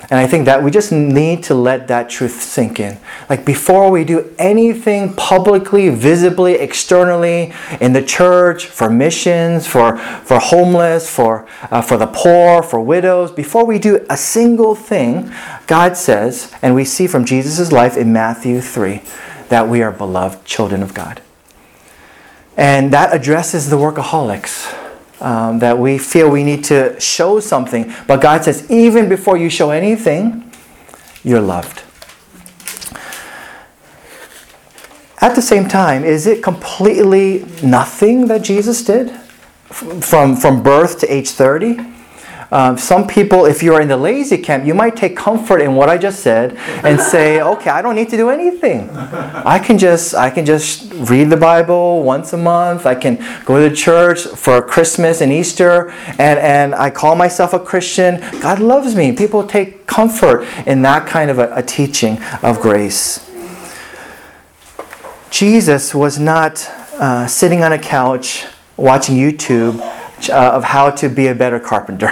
And 0.08 0.20
I 0.20 0.26
think 0.28 0.44
that 0.44 0.62
we 0.62 0.70
just 0.70 0.92
need 0.92 1.42
to 1.44 1.54
let 1.54 1.88
that 1.88 2.08
truth 2.08 2.40
sink 2.40 2.78
in. 2.78 2.98
Like 3.28 3.44
before 3.44 3.90
we 3.90 4.04
do 4.04 4.32
anything 4.38 5.12
publicly, 5.14 5.88
visibly, 5.88 6.54
externally 6.54 7.52
in 7.80 7.92
the 7.92 8.04
church, 8.04 8.66
for 8.66 8.88
missions, 8.88 9.66
for, 9.66 9.96
for 9.98 10.38
homeless, 10.38 11.10
for, 11.10 11.48
uh, 11.72 11.82
for 11.82 11.96
the 11.96 12.06
poor, 12.06 12.62
for 12.62 12.80
widows, 12.80 13.32
before 13.32 13.64
we 13.64 13.80
do 13.80 14.06
a 14.08 14.16
single 14.16 14.76
thing, 14.76 15.32
God 15.66 15.96
says, 15.96 16.54
and 16.62 16.76
we 16.76 16.84
see 16.84 17.08
from 17.08 17.24
Jesus' 17.24 17.72
life 17.72 17.96
in 17.96 18.12
Matthew 18.12 18.60
3, 18.60 19.02
that 19.48 19.68
we 19.68 19.82
are 19.82 19.90
beloved 19.90 20.44
children 20.44 20.84
of 20.84 20.94
God. 20.94 21.20
And 22.56 22.92
that 22.92 23.12
addresses 23.12 23.70
the 23.70 23.76
workaholics 23.76 24.85
um, 25.20 25.58
that 25.60 25.78
we 25.78 25.98
feel 25.98 26.30
we 26.30 26.44
need 26.44 26.64
to 26.64 26.98
show 27.00 27.40
something. 27.40 27.92
But 28.06 28.20
God 28.20 28.44
says, 28.44 28.70
even 28.70 29.08
before 29.08 29.36
you 29.36 29.50
show 29.50 29.70
anything, 29.70 30.50
you're 31.24 31.40
loved. 31.40 31.82
At 35.20 35.34
the 35.34 35.42
same 35.42 35.66
time, 35.66 36.04
is 36.04 36.26
it 36.26 36.42
completely 36.42 37.44
nothing 37.62 38.28
that 38.28 38.42
Jesus 38.42 38.84
did 38.84 39.10
from, 39.70 40.36
from 40.36 40.62
birth 40.62 41.00
to 41.00 41.12
age 41.12 41.30
30? 41.30 41.95
Um, 42.52 42.78
some 42.78 43.08
people, 43.08 43.44
if 43.44 43.62
you're 43.62 43.80
in 43.80 43.88
the 43.88 43.96
lazy 43.96 44.38
camp, 44.38 44.64
you 44.64 44.74
might 44.74 44.94
take 44.94 45.16
comfort 45.16 45.60
in 45.60 45.74
what 45.74 45.88
I 45.88 45.98
just 45.98 46.20
said 46.20 46.56
and 46.84 47.00
say, 47.00 47.40
"Okay, 47.52 47.70
I 47.70 47.82
don't 47.82 47.96
need 47.96 48.08
to 48.10 48.16
do 48.16 48.30
anything. 48.30 48.90
I 48.90 49.58
can 49.58 49.78
just 49.78 50.14
I 50.14 50.30
can 50.30 50.46
just 50.46 50.92
read 50.92 51.30
the 51.30 51.36
Bible 51.36 52.02
once 52.02 52.32
a 52.32 52.36
month. 52.36 52.86
I 52.86 52.94
can 52.94 53.16
go 53.44 53.68
to 53.68 53.74
church 53.74 54.26
for 54.26 54.62
Christmas 54.62 55.20
and 55.20 55.32
Easter, 55.32 55.90
and 56.18 56.38
and 56.38 56.74
I 56.74 56.90
call 56.90 57.16
myself 57.16 57.52
a 57.52 57.58
Christian. 57.58 58.20
God 58.40 58.60
loves 58.60 58.94
me." 58.94 59.12
People 59.12 59.44
take 59.46 59.86
comfort 59.86 60.46
in 60.66 60.82
that 60.82 61.06
kind 61.06 61.30
of 61.30 61.38
a, 61.38 61.52
a 61.54 61.62
teaching 61.62 62.22
of 62.42 62.60
grace. 62.60 63.26
Jesus 65.30 65.94
was 65.94 66.18
not 66.18 66.66
uh, 66.94 67.26
sitting 67.26 67.62
on 67.62 67.72
a 67.72 67.78
couch 67.78 68.46
watching 68.76 69.16
YouTube 69.16 69.80
uh, 70.30 70.52
of 70.52 70.64
how 70.64 70.90
to 70.90 71.08
be 71.08 71.26
a 71.28 71.34
better 71.34 71.60
carpenter. 71.60 72.10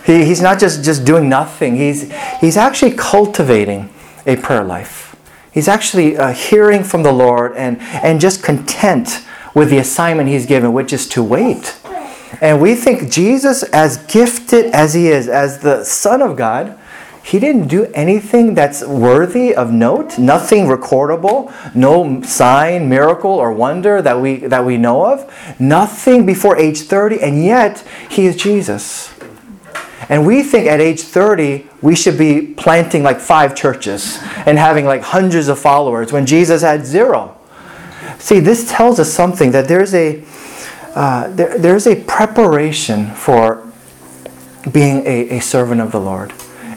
he, 0.04 0.24
he's 0.24 0.40
not 0.40 0.58
just, 0.58 0.84
just 0.84 1.04
doing 1.04 1.28
nothing, 1.28 1.76
he's, 1.76 2.12
he's 2.40 2.56
actually 2.56 2.92
cultivating 2.92 3.88
a 4.26 4.36
prayer 4.36 4.64
life. 4.64 5.16
He's 5.52 5.68
actually 5.68 6.16
uh, 6.16 6.32
hearing 6.32 6.84
from 6.84 7.02
the 7.02 7.12
Lord 7.12 7.56
and, 7.56 7.80
and 7.80 8.20
just 8.20 8.42
content 8.42 9.24
with 9.54 9.70
the 9.70 9.78
assignment 9.78 10.28
he's 10.28 10.46
given, 10.46 10.72
which 10.72 10.92
is 10.92 11.08
to 11.08 11.22
wait. 11.22 11.76
And 12.40 12.60
we 12.60 12.74
think 12.74 13.10
Jesus, 13.10 13.62
as 13.64 13.98
gifted 14.06 14.66
as 14.66 14.94
he 14.94 15.08
is, 15.08 15.28
as 15.28 15.58
the 15.58 15.84
Son 15.84 16.22
of 16.22 16.36
God, 16.36 16.78
he 17.30 17.38
didn't 17.38 17.68
do 17.68 17.84
anything 17.94 18.54
that's 18.54 18.84
worthy 18.84 19.54
of 19.54 19.70
note, 19.70 20.18
nothing 20.18 20.66
recordable, 20.66 21.52
no 21.76 22.20
sign, 22.22 22.88
miracle, 22.88 23.30
or 23.30 23.52
wonder 23.52 24.02
that 24.02 24.20
we, 24.20 24.38
that 24.38 24.64
we 24.64 24.76
know 24.76 25.06
of, 25.06 25.32
nothing 25.60 26.26
before 26.26 26.56
age 26.56 26.80
30, 26.80 27.20
and 27.20 27.44
yet 27.44 27.86
he 28.08 28.26
is 28.26 28.34
Jesus. 28.34 29.14
And 30.08 30.26
we 30.26 30.42
think 30.42 30.66
at 30.66 30.80
age 30.80 31.02
30, 31.02 31.68
we 31.80 31.94
should 31.94 32.18
be 32.18 32.52
planting 32.54 33.04
like 33.04 33.20
five 33.20 33.54
churches 33.54 34.18
and 34.44 34.58
having 34.58 34.84
like 34.84 35.02
hundreds 35.02 35.46
of 35.46 35.56
followers 35.56 36.10
when 36.10 36.26
Jesus 36.26 36.62
had 36.62 36.84
zero. 36.84 37.38
See, 38.18 38.40
this 38.40 38.68
tells 38.68 38.98
us 38.98 39.12
something 39.12 39.52
that 39.52 39.68
there's 39.68 39.94
a, 39.94 40.24
uh, 40.96 41.28
there, 41.28 41.56
there's 41.56 41.86
a 41.86 41.94
preparation 41.94 43.14
for 43.14 43.70
being 44.72 45.06
a, 45.06 45.38
a 45.38 45.40
servant 45.40 45.80
of 45.80 45.92
the 45.92 46.00
Lord 46.00 46.32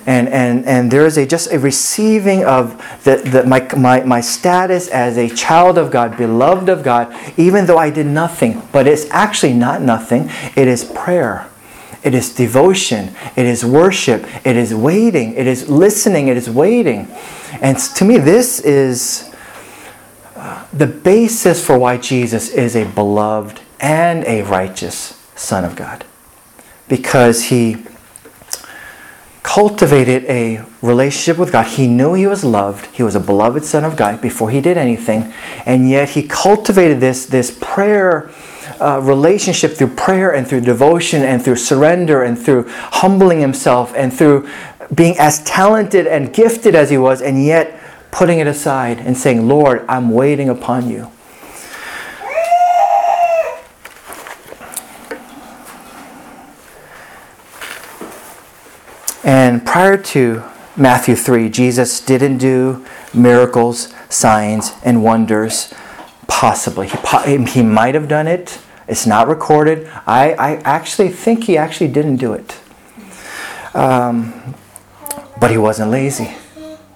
and, 0.05 0.27
and, 0.29 0.65
and 0.65 0.91
there 0.91 1.05
is 1.05 1.17
a, 1.17 1.25
just 1.25 1.51
a 1.51 1.59
receiving 1.59 2.43
of 2.43 2.77
the, 3.03 3.17
the, 3.17 3.45
my, 3.45 3.67
my, 3.75 4.03
my 4.03 4.21
status 4.21 4.87
as 4.89 5.17
a 5.17 5.29
child 5.29 5.77
of 5.77 5.91
God, 5.91 6.17
beloved 6.17 6.69
of 6.69 6.83
God, 6.83 7.13
even 7.37 7.65
though 7.65 7.77
I 7.77 7.89
did 7.89 8.05
nothing. 8.05 8.61
But 8.71 8.87
it's 8.87 9.09
actually 9.09 9.53
not 9.53 9.81
nothing, 9.81 10.29
it 10.55 10.67
is 10.67 10.83
prayer. 10.83 11.49
It 12.03 12.13
is 12.13 12.35
devotion. 12.35 13.15
It 13.37 13.45
is 13.45 13.63
worship. 13.63 14.25
It 14.45 14.57
is 14.57 14.75
waiting. 14.75 15.35
It 15.35 15.47
is 15.47 15.69
listening. 15.69 16.27
It 16.27 16.35
is 16.35 16.49
waiting. 16.49 17.07
And 17.61 17.77
to 17.77 18.03
me, 18.03 18.17
this 18.17 18.59
is 18.59 19.33
uh, 20.35 20.65
the 20.73 20.87
basis 20.87 21.65
for 21.65 21.79
why 21.79 21.95
Jesus 21.95 22.49
is 22.49 22.75
a 22.75 22.83
beloved 22.83 23.61
and 23.79 24.25
a 24.25 24.41
righteous 24.41 25.17
Son 25.35 25.63
of 25.63 25.77
God. 25.77 26.03
Because 26.89 27.45
he 27.45 27.85
cultivated 29.43 30.23
a 30.25 30.63
relationship 30.81 31.37
with 31.37 31.51
God. 31.51 31.67
He 31.67 31.87
knew 31.87 32.13
he 32.13 32.25
was 32.25 32.43
loved. 32.43 32.85
He 32.95 33.03
was 33.03 33.15
a 33.15 33.19
beloved 33.19 33.65
son 33.65 33.83
of 33.83 33.95
God 33.95 34.21
before 34.21 34.49
he 34.49 34.61
did 34.61 34.77
anything. 34.77 35.33
And 35.65 35.89
yet 35.89 36.09
he 36.09 36.23
cultivated 36.23 36.99
this, 36.99 37.25
this 37.25 37.55
prayer 37.61 38.31
uh, 38.79 39.01
relationship 39.01 39.73
through 39.73 39.95
prayer 39.95 40.33
and 40.33 40.47
through 40.47 40.61
devotion 40.61 41.21
and 41.21 41.43
through 41.43 41.57
surrender 41.57 42.23
and 42.23 42.39
through 42.39 42.67
humbling 42.69 43.41
himself 43.41 43.93
and 43.95 44.13
through 44.13 44.49
being 44.93 45.17
as 45.19 45.43
talented 45.43 46.07
and 46.07 46.33
gifted 46.33 46.73
as 46.73 46.89
he 46.89 46.97
was 46.97 47.21
and 47.21 47.43
yet 47.43 47.79
putting 48.11 48.39
it 48.39 48.47
aside 48.47 48.99
and 48.99 49.17
saying, 49.17 49.47
Lord, 49.47 49.85
I'm 49.89 50.09
waiting 50.09 50.49
upon 50.49 50.89
you. 50.89 51.11
And 59.23 59.65
prior 59.65 59.97
to 59.97 60.43
Matthew 60.75 61.15
3, 61.15 61.49
Jesus 61.49 62.01
didn't 62.01 62.39
do 62.39 62.85
miracles, 63.13 63.93
signs, 64.09 64.73
and 64.83 65.03
wonders. 65.03 65.73
Possibly. 66.27 66.89
He, 67.25 67.37
he 67.45 67.63
might 67.63 67.95
have 67.95 68.07
done 68.07 68.27
it. 68.27 68.59
It's 68.87 69.05
not 69.05 69.27
recorded. 69.27 69.89
I, 70.05 70.33
I 70.33 70.55
actually 70.57 71.09
think 71.09 71.45
he 71.45 71.57
actually 71.57 71.87
didn't 71.89 72.17
do 72.17 72.33
it. 72.33 72.59
Um, 73.73 74.55
but 75.39 75.51
he 75.51 75.57
wasn't 75.57 75.91
lazy. 75.91 76.35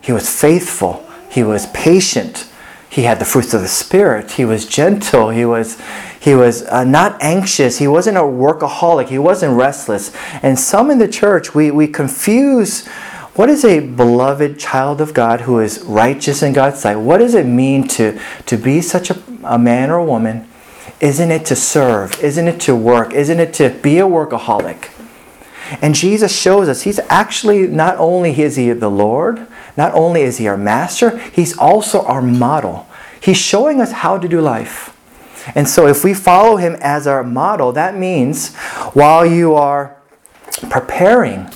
He 0.01 0.11
was 0.11 0.29
faithful. 0.29 1.07
He 1.29 1.43
was 1.43 1.67
patient. 1.67 2.49
He 2.89 3.03
had 3.03 3.19
the 3.19 3.25
fruits 3.25 3.53
of 3.53 3.61
the 3.61 3.67
Spirit. 3.67 4.31
He 4.31 4.45
was 4.45 4.65
gentle. 4.65 5.29
He 5.29 5.45
was, 5.45 5.79
he 6.27 6.35
was 6.35 6.63
uh, 6.63 6.83
not 6.83 7.23
anxious. 7.23 7.77
He 7.77 7.87
wasn't 7.87 8.17
a 8.17 8.19
workaholic. 8.19 9.07
He 9.07 9.17
wasn't 9.17 9.57
restless. 9.57 10.13
And 10.43 10.59
some 10.59 10.91
in 10.91 10.97
the 10.97 11.07
church, 11.07 11.55
we, 11.55 11.71
we 11.71 11.87
confuse 11.87 12.85
what 13.35 13.49
is 13.49 13.63
a 13.63 13.79
beloved 13.79 14.59
child 14.59 14.99
of 14.99 15.13
God 15.13 15.39
who 15.39 15.61
is 15.61 15.79
righteous 15.85 16.43
in 16.43 16.51
God's 16.51 16.81
sight? 16.81 16.97
What 16.97 17.19
does 17.19 17.33
it 17.33 17.45
mean 17.45 17.87
to, 17.87 18.19
to 18.45 18.57
be 18.57 18.81
such 18.81 19.09
a, 19.09 19.23
a 19.45 19.57
man 19.57 19.89
or 19.89 19.99
a 19.99 20.03
woman? 20.03 20.49
Isn't 20.99 21.31
it 21.31 21.45
to 21.45 21.55
serve? 21.55 22.21
Isn't 22.21 22.49
it 22.49 22.59
to 22.59 22.75
work? 22.75 23.13
Isn't 23.13 23.39
it 23.39 23.53
to 23.53 23.69
be 23.69 23.99
a 23.99 24.05
workaholic? 24.05 24.89
And 25.81 25.95
Jesus 25.95 26.37
shows 26.37 26.67
us 26.67 26.81
he's 26.81 26.99
actually 27.07 27.67
not 27.67 27.95
only 27.99 28.37
is 28.37 28.57
he 28.57 28.73
the 28.73 28.91
Lord, 28.91 29.47
not 29.77 29.93
only 29.93 30.23
is 30.23 30.39
he 30.39 30.47
our 30.49 30.57
master, 30.57 31.19
he's 31.19 31.57
also 31.57 32.01
our 32.01 32.21
model. 32.21 32.85
He's 33.21 33.37
showing 33.37 33.79
us 33.79 33.93
how 33.93 34.17
to 34.17 34.27
do 34.27 34.41
life. 34.41 34.93
And 35.55 35.67
so 35.67 35.87
if 35.87 36.03
we 36.03 36.13
follow 36.13 36.57
him 36.57 36.75
as 36.81 37.07
our 37.07 37.23
model, 37.23 37.71
that 37.73 37.95
means 37.95 38.55
while 38.93 39.25
you 39.25 39.53
are 39.55 39.97
preparing 40.69 41.49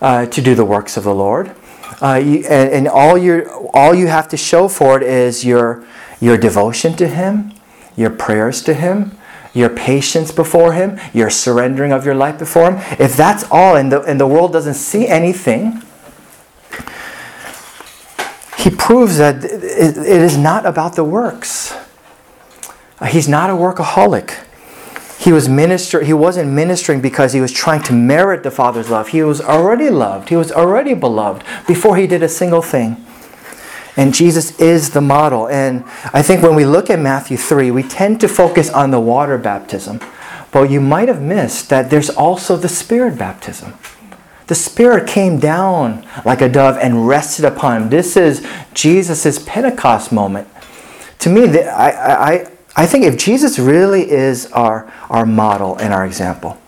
uh, 0.00 0.26
to 0.26 0.42
do 0.42 0.54
the 0.54 0.64
works 0.64 0.96
of 0.96 1.04
the 1.04 1.14
Lord, 1.14 1.54
uh, 2.02 2.14
you, 2.14 2.44
and, 2.48 2.70
and, 2.70 2.88
all, 2.88 3.16
you 3.16 3.70
all 3.72 3.94
you 3.94 4.06
have 4.06 4.28
to 4.28 4.36
show 4.36 4.68
for 4.68 4.98
it 4.98 5.02
is 5.02 5.44
your, 5.44 5.84
your 6.20 6.36
devotion 6.36 6.94
to 6.96 7.08
him, 7.08 7.52
your 7.96 8.10
prayers 8.10 8.62
to 8.62 8.74
him, 8.74 9.16
your 9.54 9.70
patience 9.70 10.30
before 10.30 10.74
him, 10.74 11.00
your 11.14 11.30
surrendering 11.30 11.92
of 11.92 12.04
your 12.04 12.14
life 12.14 12.38
before 12.38 12.72
him. 12.72 12.96
If 13.00 13.16
that's 13.16 13.44
all 13.50 13.76
and 13.76 13.90
the, 13.90 14.02
and 14.02 14.20
the 14.20 14.26
world 14.26 14.52
doesn't 14.52 14.74
see 14.74 15.08
anything, 15.08 15.82
he 18.58 18.70
proves 18.70 19.18
that 19.18 19.44
it 19.44 19.96
is 19.96 20.36
not 20.36 20.66
about 20.66 20.96
the 20.96 21.04
works. 21.04 21.65
He's 23.04 23.28
not 23.28 23.50
a 23.50 23.52
workaholic. 23.52 24.42
He 25.18 25.32
was 25.32 25.48
minister 25.48 26.02
he 26.02 26.12
wasn't 26.12 26.52
ministering 26.52 27.00
because 27.00 27.32
he 27.32 27.40
was 27.40 27.52
trying 27.52 27.82
to 27.84 27.92
merit 27.92 28.42
the 28.42 28.50
Father's 28.50 28.90
love. 28.90 29.08
He 29.08 29.22
was 29.22 29.40
already 29.40 29.90
loved. 29.90 30.28
He 30.28 30.36
was 30.36 30.52
already 30.52 30.94
beloved 30.94 31.44
before 31.66 31.96
he 31.96 32.06
did 32.06 32.22
a 32.22 32.28
single 32.28 32.62
thing. 32.62 33.04
And 33.96 34.12
Jesus 34.12 34.58
is 34.60 34.90
the 34.90 35.00
model. 35.00 35.48
And 35.48 35.84
I 36.12 36.22
think 36.22 36.42
when 36.42 36.54
we 36.54 36.66
look 36.66 36.90
at 36.90 36.98
Matthew 36.98 37.38
3, 37.38 37.70
we 37.70 37.82
tend 37.82 38.20
to 38.20 38.28
focus 38.28 38.68
on 38.70 38.90
the 38.90 39.00
water 39.00 39.38
baptism. 39.38 40.00
But 40.52 40.70
you 40.70 40.80
might 40.80 41.08
have 41.08 41.22
missed 41.22 41.70
that 41.70 41.90
there's 41.90 42.10
also 42.10 42.56
the 42.56 42.68
Spirit 42.68 43.18
baptism. 43.18 43.74
The 44.48 44.54
Spirit 44.54 45.08
came 45.08 45.38
down 45.38 46.06
like 46.24 46.40
a 46.40 46.48
dove 46.48 46.76
and 46.76 47.08
rested 47.08 47.44
upon 47.44 47.82
him. 47.82 47.90
This 47.90 48.16
is 48.16 48.46
Jesus' 48.74 49.42
Pentecost 49.44 50.12
moment. 50.12 50.48
To 51.20 51.30
me, 51.30 51.58
I, 51.58 52.34
I, 52.34 52.55
I 52.78 52.84
think 52.86 53.04
if 53.04 53.16
Jesus 53.16 53.58
really 53.58 54.10
is 54.10 54.46
our, 54.52 54.92
our 55.08 55.24
model 55.24 55.76
and 55.78 55.94
our 55.94 56.04
example, 56.04 56.58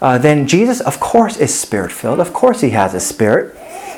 uh, 0.00 0.16
then 0.16 0.48
Jesus, 0.48 0.80
of 0.80 0.98
course, 0.98 1.36
is 1.36 1.56
spirit 1.56 1.92
filled. 1.92 2.20
Of 2.20 2.32
course, 2.32 2.62
he 2.62 2.70
has 2.70 2.94
a 2.94 3.00
spirit. 3.00 3.54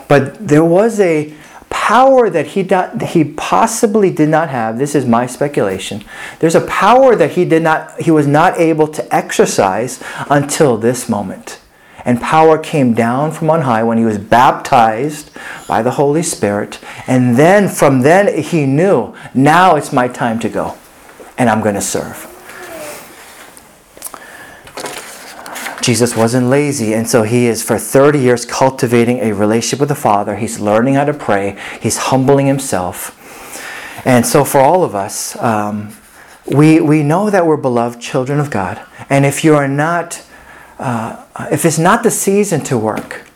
But 0.09 0.49
there 0.49 0.65
was 0.65 0.99
a 0.99 1.33
power 1.71 2.29
that 2.29 2.49
he, 2.49 2.69
he 3.07 3.25
possibly 3.37 4.11
did 4.11 4.29
not 4.29 4.51
have. 4.51 4.79
This 4.79 4.97
is 4.97 5.07
my 5.07 5.27
speculation. 5.27 6.05
There's 6.41 6.57
a 6.57 6.67
power 6.67 7.15
that 7.15 7.33
he, 7.33 7.45
did 7.45 7.63
not, 7.63 8.01
he 8.01 8.11
was 8.11 8.27
not 8.27 8.59
able 8.59 8.89
to 8.89 9.15
exercise 9.15 10.03
until 10.29 10.77
this 10.77 11.09
moment. 11.09 11.61
And 12.05 12.21
power 12.21 12.59
came 12.59 12.95
down 12.95 13.31
from 13.31 13.49
on 13.49 13.63
high 13.63 13.83
when 13.85 13.97
he 13.97 14.05
was 14.05 14.19
baptized 14.19 15.31
by 15.69 15.83
the 15.83 15.93
Holy 15.93 16.23
Spirit. 16.23 16.81
And 17.07 17.37
then 17.37 17.69
from 17.69 18.01
then 18.01 18.43
he 18.43 18.67
knew, 18.67 19.15
now 19.33 19.77
it's 19.77 19.93
my 19.93 20.09
time 20.09 20.39
to 20.41 20.49
go 20.49 20.77
and 21.37 21.51
I'm 21.51 21.61
going 21.61 21.75
to 21.75 21.81
serve. 21.81 22.31
Jesus 25.83 26.17
wasn't 26.17 26.47
lazy, 26.47 26.95
and 26.95 27.07
so 27.07 27.25
he 27.25 27.47
is 27.47 27.63
for 27.63 27.79
30 27.79 28.19
years 28.19 28.47
cultivating 28.47 29.19
a 29.19 29.33
relationship 29.33 29.81
with 29.81 29.91
the 29.91 29.95
Father. 29.95 30.37
He's 30.37 30.59
learning 30.59 30.95
how 30.95 31.05
to 31.05 31.13
pray, 31.13 31.59
he's 31.81 31.99
humbling 31.99 32.47
himself. 32.47 33.21
And 34.07 34.27
so, 34.27 34.45
for 34.45 34.61
all 34.61 34.83
of 34.83 34.95
us, 34.95 35.37
um, 35.43 35.95
we, 36.47 36.81
we 36.81 37.03
know 37.03 37.31
that 37.31 37.47
we're 37.47 37.57
beloved 37.57 38.01
children 38.01 38.41
of 38.41 38.51
God. 38.51 38.81
And 39.09 39.27
if 39.27 39.45
you 39.45 39.55
are 39.55 39.69
not, 39.69 40.23
uh, 40.79 41.25
if 41.51 41.65
it's 41.65 41.79
not 41.79 42.03
the 42.03 42.11
season 42.11 42.63
to 42.65 42.79
work, 42.79 43.27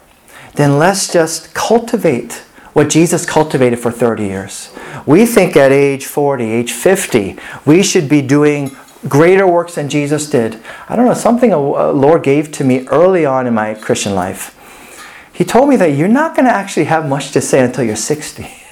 then 0.54 0.78
let's 0.78 1.12
just 1.12 1.54
cultivate 1.54 2.42
what 2.72 2.88
Jesus 2.88 3.26
cultivated 3.26 3.78
for 3.78 3.90
30 3.90 4.24
years. 4.24 4.70
We 5.06 5.26
think 5.26 5.56
at 5.56 5.72
age 5.72 6.06
40, 6.06 6.44
age 6.44 6.72
50, 6.72 7.36
we 7.64 7.82
should 7.82 8.08
be 8.08 8.22
doing 8.22 8.76
greater 9.08 9.46
works 9.46 9.76
than 9.76 9.88
Jesus 9.88 10.28
did. 10.28 10.60
I 10.88 10.96
don't 10.96 11.06
know, 11.06 11.14
something 11.14 11.52
a 11.52 11.58
Lord 11.58 12.22
gave 12.22 12.50
to 12.52 12.64
me 12.64 12.86
early 12.88 13.24
on 13.24 13.46
in 13.46 13.54
my 13.54 13.74
Christian 13.74 14.14
life. 14.14 14.54
He 15.32 15.44
told 15.44 15.68
me 15.68 15.76
that 15.76 15.92
you're 15.92 16.08
not 16.08 16.34
going 16.34 16.46
to 16.46 16.52
actually 16.52 16.86
have 16.86 17.08
much 17.08 17.30
to 17.32 17.40
say 17.40 17.60
until 17.64 17.84
you're 17.84 17.96
60. 17.96 18.46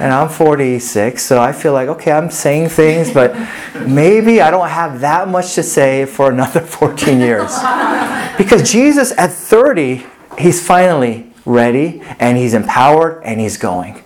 And 0.00 0.12
I'm 0.12 0.28
46, 0.28 1.20
so 1.20 1.40
I 1.40 1.50
feel 1.50 1.72
like, 1.72 1.88
okay, 1.88 2.12
I'm 2.12 2.30
saying 2.30 2.68
things, 2.68 3.12
but 3.12 3.34
maybe 3.84 4.40
I 4.40 4.48
don't 4.48 4.68
have 4.68 5.00
that 5.00 5.26
much 5.26 5.54
to 5.54 5.62
say 5.64 6.04
for 6.04 6.30
another 6.30 6.60
14 6.78 7.18
years. 7.18 7.50
Because 8.38 8.70
Jesus 8.70 9.10
at 9.18 9.32
30, 9.32 10.06
he's 10.38 10.64
finally 10.64 11.27
ready 11.48 12.02
and 12.18 12.36
he's 12.36 12.54
empowered 12.54 13.22
and 13.24 13.40
he's 13.40 13.56
going. 13.56 14.02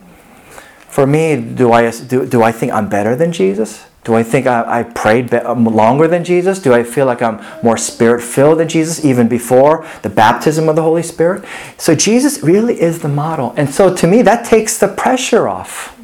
For 0.88 1.06
me, 1.06 1.36
do 1.40 1.72
I, 1.72 1.90
do, 1.90 2.26
do 2.26 2.42
I 2.42 2.52
think 2.52 2.72
I'm 2.72 2.88
better 2.88 3.16
than 3.16 3.32
Jesus? 3.32 3.86
Do 4.04 4.14
I 4.14 4.22
think 4.24 4.46
I, 4.46 4.80
I 4.80 4.82
prayed 4.82 5.32
um, 5.32 5.64
longer 5.64 6.08
than 6.08 6.24
Jesus? 6.24 6.58
Do 6.58 6.74
I 6.74 6.82
feel 6.82 7.06
like 7.06 7.22
I'm 7.22 7.44
more 7.62 7.76
spirit 7.76 8.20
filled 8.22 8.58
than 8.58 8.68
Jesus 8.68 9.04
even 9.04 9.28
before 9.28 9.86
the 10.02 10.10
baptism 10.10 10.68
of 10.68 10.76
the 10.76 10.82
Holy 10.82 11.02
Spirit? 11.02 11.44
So 11.78 11.94
Jesus 11.94 12.42
really 12.42 12.80
is 12.80 13.00
the 13.00 13.08
model. 13.08 13.54
And 13.56 13.72
so 13.72 13.94
to 13.94 14.06
me, 14.06 14.22
that 14.22 14.44
takes 14.44 14.76
the 14.78 14.88
pressure 14.88 15.48
off. 15.48 15.98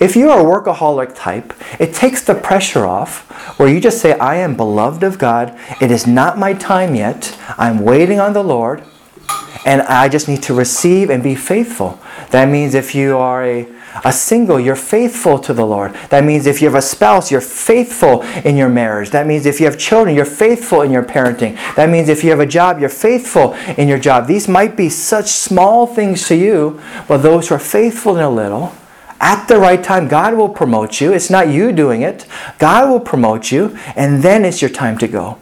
If 0.00 0.16
you're 0.16 0.30
a 0.30 0.42
workaholic 0.42 1.14
type, 1.14 1.54
it 1.78 1.94
takes 1.94 2.22
the 2.22 2.34
pressure 2.34 2.84
off 2.84 3.30
where 3.58 3.68
you 3.68 3.80
just 3.80 4.00
say, 4.00 4.18
I 4.18 4.36
am 4.36 4.56
beloved 4.56 5.04
of 5.04 5.18
God. 5.18 5.56
It 5.80 5.90
is 5.92 6.06
not 6.06 6.38
my 6.38 6.52
time 6.54 6.96
yet. 6.96 7.38
I'm 7.56 7.78
waiting 7.78 8.18
on 8.18 8.32
the 8.32 8.42
Lord. 8.42 8.82
And 9.64 9.82
I 9.82 10.08
just 10.08 10.28
need 10.28 10.42
to 10.44 10.54
receive 10.54 11.10
and 11.10 11.22
be 11.22 11.34
faithful. 11.34 12.00
That 12.30 12.48
means 12.48 12.74
if 12.74 12.94
you 12.94 13.18
are 13.18 13.44
a 13.44 13.68
a 14.04 14.12
single, 14.12 14.60
you're 14.60 14.76
faithful 14.76 15.38
to 15.40 15.52
the 15.52 15.66
Lord. 15.66 15.94
That 16.10 16.24
means 16.24 16.46
if 16.46 16.60
you 16.60 16.68
have 16.68 16.74
a 16.74 16.82
spouse, 16.82 17.30
you're 17.30 17.40
faithful 17.40 18.22
in 18.44 18.56
your 18.56 18.68
marriage. 18.68 19.10
That 19.10 19.26
means 19.26 19.46
if 19.46 19.60
you 19.60 19.66
have 19.66 19.78
children, 19.78 20.14
you're 20.14 20.24
faithful 20.24 20.82
in 20.82 20.90
your 20.90 21.02
parenting. 21.02 21.56
That 21.74 21.88
means 21.88 22.08
if 22.08 22.22
you 22.22 22.30
have 22.30 22.40
a 22.40 22.46
job, 22.46 22.80
you're 22.80 22.88
faithful 22.88 23.54
in 23.76 23.88
your 23.88 23.98
job. 23.98 24.26
These 24.26 24.48
might 24.48 24.76
be 24.76 24.88
such 24.88 25.28
small 25.28 25.86
things 25.86 26.26
to 26.28 26.36
you, 26.36 26.80
but 27.06 27.18
those 27.18 27.48
who 27.48 27.54
are 27.56 27.60
faithful 27.60 28.16
in 28.16 28.22
a 28.22 28.30
little, 28.30 28.74
at 29.20 29.46
the 29.46 29.58
right 29.58 29.82
time, 29.82 30.06
God 30.06 30.34
will 30.34 30.48
promote 30.48 31.00
you. 31.00 31.12
It's 31.12 31.30
not 31.30 31.48
you 31.48 31.72
doing 31.72 32.02
it, 32.02 32.26
God 32.58 32.88
will 32.88 33.00
promote 33.00 33.50
you, 33.50 33.76
and 33.96 34.22
then 34.22 34.44
it's 34.44 34.62
your 34.62 34.70
time 34.70 34.96
to 34.98 35.08
go. 35.08 35.38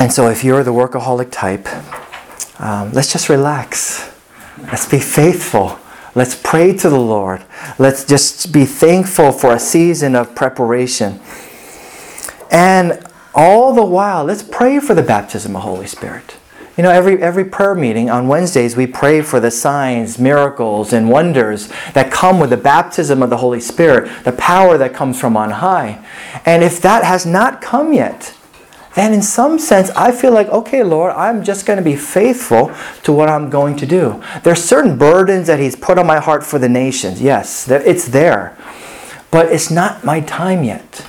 And 0.00 0.12
so, 0.12 0.28
if 0.28 0.44
you're 0.44 0.62
the 0.62 0.72
workaholic 0.72 1.30
type, 1.30 1.68
um, 2.60 2.92
let's 2.92 3.12
just 3.12 3.28
relax. 3.28 4.10
Let's 4.58 4.88
be 4.88 4.98
faithful. 4.98 5.78
Let's 6.14 6.40
pray 6.40 6.74
to 6.76 6.88
the 6.88 6.98
Lord. 6.98 7.44
Let's 7.78 8.04
just 8.04 8.52
be 8.52 8.64
thankful 8.64 9.32
for 9.32 9.52
a 9.52 9.58
season 9.58 10.14
of 10.14 10.34
preparation. 10.34 11.20
And 12.50 13.04
all 13.34 13.74
the 13.74 13.84
while, 13.84 14.24
let's 14.24 14.42
pray 14.42 14.78
for 14.78 14.94
the 14.94 15.02
baptism 15.02 15.56
of 15.56 15.62
the 15.62 15.68
Holy 15.68 15.86
Spirit. 15.86 16.36
You 16.76 16.82
know, 16.82 16.90
every, 16.90 17.22
every 17.22 17.44
prayer 17.44 17.74
meeting 17.74 18.10
on 18.10 18.26
Wednesdays, 18.26 18.76
we 18.76 18.86
pray 18.86 19.22
for 19.22 19.38
the 19.38 19.50
signs, 19.50 20.18
miracles, 20.18 20.92
and 20.92 21.08
wonders 21.08 21.68
that 21.92 22.10
come 22.10 22.40
with 22.40 22.50
the 22.50 22.56
baptism 22.56 23.22
of 23.22 23.30
the 23.30 23.36
Holy 23.36 23.60
Spirit, 23.60 24.24
the 24.24 24.32
power 24.32 24.76
that 24.78 24.92
comes 24.92 25.18
from 25.20 25.36
on 25.36 25.50
high. 25.50 26.04
And 26.44 26.64
if 26.64 26.80
that 26.82 27.04
has 27.04 27.24
not 27.26 27.60
come 27.60 27.92
yet, 27.92 28.33
then 28.94 29.12
in 29.12 29.22
some 29.22 29.58
sense, 29.58 29.90
I 29.90 30.12
feel 30.12 30.32
like, 30.32 30.48
okay, 30.48 30.82
Lord, 30.82 31.12
I'm 31.14 31.42
just 31.42 31.66
going 31.66 31.78
to 31.78 31.82
be 31.82 31.96
faithful 31.96 32.72
to 33.02 33.12
what 33.12 33.28
I'm 33.28 33.50
going 33.50 33.76
to 33.76 33.86
do. 33.86 34.22
There's 34.42 34.62
certain 34.62 34.96
burdens 34.96 35.48
that 35.48 35.58
He's 35.58 35.76
put 35.76 35.98
on 35.98 36.06
my 36.06 36.20
heart 36.20 36.44
for 36.44 36.58
the 36.58 36.68
nations. 36.68 37.20
Yes, 37.20 37.68
it's 37.68 38.06
there. 38.08 38.56
But 39.30 39.46
it's 39.46 39.70
not 39.70 40.04
my 40.04 40.20
time 40.20 40.62
yet. 40.62 41.06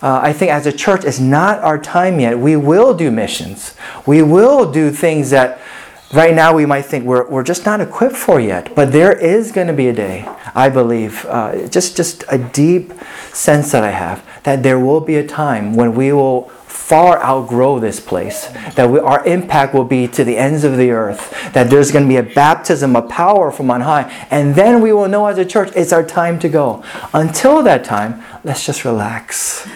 Uh, 0.00 0.20
I 0.22 0.32
think 0.32 0.52
as 0.52 0.66
a 0.66 0.72
church, 0.72 1.04
it's 1.04 1.18
not 1.18 1.58
our 1.60 1.78
time 1.78 2.20
yet. 2.20 2.38
We 2.38 2.56
will 2.56 2.94
do 2.94 3.10
missions. 3.10 3.74
We 4.06 4.22
will 4.22 4.70
do 4.70 4.90
things 4.90 5.30
that 5.30 5.60
right 6.12 6.34
now 6.34 6.54
we 6.54 6.66
might 6.66 6.82
think 6.82 7.04
we're, 7.04 7.28
we're 7.28 7.42
just 7.42 7.64
not 7.64 7.80
equipped 7.80 8.16
for 8.16 8.38
yet. 8.38 8.74
But 8.76 8.92
there 8.92 9.12
is 9.12 9.50
going 9.50 9.66
to 9.66 9.72
be 9.72 9.88
a 9.88 9.92
day, 9.92 10.24
I 10.54 10.68
believe, 10.68 11.24
uh, 11.26 11.66
just, 11.68 11.96
just 11.96 12.22
a 12.28 12.38
deep 12.38 12.92
sense 13.32 13.72
that 13.72 13.82
I 13.82 13.90
have, 13.90 14.24
that 14.44 14.62
there 14.62 14.78
will 14.78 15.00
be 15.00 15.16
a 15.16 15.26
time 15.26 15.74
when 15.74 15.94
we 15.94 16.12
will 16.12 16.52
far 16.88 17.22
outgrow 17.22 17.78
this 17.78 18.00
place, 18.00 18.46
that 18.74 18.88
we, 18.88 18.98
our 18.98 19.22
impact 19.26 19.74
will 19.74 19.84
be 19.84 20.08
to 20.08 20.24
the 20.24 20.38
ends 20.38 20.64
of 20.64 20.78
the 20.78 20.90
earth, 20.90 21.52
that 21.52 21.68
there's 21.68 21.92
going 21.92 22.02
to 22.02 22.08
be 22.08 22.16
a 22.16 22.22
baptism 22.22 22.96
of 22.96 23.06
power 23.10 23.50
from 23.50 23.70
on 23.70 23.82
high, 23.82 24.10
and 24.30 24.54
then 24.54 24.80
we 24.80 24.90
will 24.90 25.06
know 25.06 25.26
as 25.26 25.36
a 25.36 25.44
church 25.44 25.70
it's 25.76 25.92
our 25.92 26.02
time 26.02 26.38
to 26.38 26.48
go. 26.48 26.82
Until 27.12 27.62
that 27.62 27.84
time, 27.84 28.24
let's 28.42 28.64
just 28.64 28.86
relax. 28.86 29.68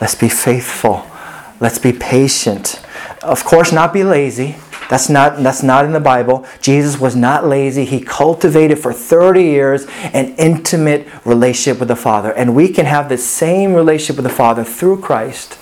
Let's 0.00 0.14
be 0.14 0.28
faithful. 0.28 1.04
Let's 1.58 1.80
be 1.80 1.92
patient. 1.92 2.80
Of 3.20 3.42
course, 3.42 3.72
not 3.72 3.92
be 3.92 4.04
lazy. 4.04 4.54
That's 4.88 5.08
not, 5.08 5.42
that's 5.42 5.64
not 5.64 5.84
in 5.84 5.90
the 5.92 5.98
Bible. 5.98 6.46
Jesus 6.60 7.00
was 7.00 7.16
not 7.16 7.44
lazy. 7.44 7.84
He 7.84 8.00
cultivated 8.00 8.78
for 8.78 8.92
30 8.92 9.42
years 9.42 9.86
an 10.12 10.36
intimate 10.36 11.08
relationship 11.24 11.80
with 11.80 11.88
the 11.88 11.96
Father. 11.96 12.32
And 12.32 12.54
we 12.54 12.68
can 12.68 12.86
have 12.86 13.08
the 13.08 13.18
same 13.18 13.74
relationship 13.74 14.22
with 14.22 14.30
the 14.30 14.36
Father 14.36 14.62
through 14.62 15.00
Christ 15.00 15.59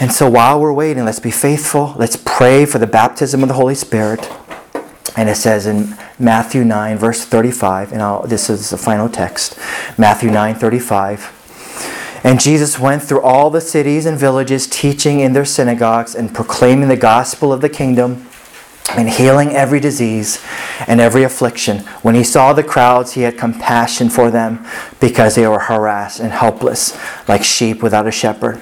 and 0.00 0.12
so 0.12 0.28
while 0.28 0.60
we're 0.60 0.72
waiting, 0.72 1.04
let's 1.04 1.20
be 1.20 1.30
faithful. 1.30 1.94
Let's 1.96 2.16
pray 2.16 2.66
for 2.66 2.78
the 2.78 2.86
baptism 2.86 3.42
of 3.42 3.48
the 3.48 3.54
Holy 3.54 3.74
Spirit. 3.74 4.28
And 5.16 5.28
it 5.28 5.36
says 5.36 5.66
in 5.66 5.96
Matthew 6.18 6.64
9, 6.64 6.98
verse 6.98 7.24
35, 7.24 7.92
and 7.92 8.02
I'll, 8.02 8.26
this 8.26 8.50
is 8.50 8.70
the 8.70 8.76
final 8.76 9.08
text 9.08 9.58
Matthew 9.96 10.30
9, 10.30 10.56
35. 10.56 12.20
And 12.24 12.40
Jesus 12.40 12.78
went 12.78 13.02
through 13.02 13.20
all 13.20 13.50
the 13.50 13.60
cities 13.60 14.06
and 14.06 14.18
villages, 14.18 14.66
teaching 14.66 15.20
in 15.20 15.34
their 15.34 15.44
synagogues 15.44 16.14
and 16.14 16.34
proclaiming 16.34 16.88
the 16.88 16.96
gospel 16.96 17.52
of 17.52 17.60
the 17.60 17.68
kingdom 17.68 18.26
and 18.90 19.08
healing 19.08 19.50
every 19.50 19.78
disease 19.78 20.42
and 20.86 21.00
every 21.00 21.22
affliction. 21.22 21.80
When 22.02 22.14
he 22.14 22.24
saw 22.24 22.52
the 22.52 22.64
crowds, 22.64 23.12
he 23.12 23.22
had 23.22 23.38
compassion 23.38 24.08
for 24.08 24.30
them 24.30 24.66
because 25.00 25.34
they 25.34 25.46
were 25.46 25.60
harassed 25.60 26.18
and 26.18 26.32
helpless, 26.32 26.98
like 27.28 27.44
sheep 27.44 27.82
without 27.82 28.06
a 28.06 28.12
shepherd. 28.12 28.60